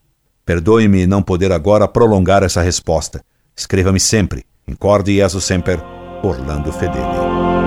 Perdoe-me 0.46 1.06
não 1.06 1.22
poder 1.22 1.52
agora 1.52 1.86
prolongar 1.86 2.44
essa 2.44 2.62
resposta. 2.62 3.22
Escreva-me 3.54 4.00
sempre. 4.00 4.46
Incorde 4.66 5.18
Jesus 5.18 5.44
Semper, 5.44 5.82
Orlando 6.24 6.72
Fedeli. 6.72 7.65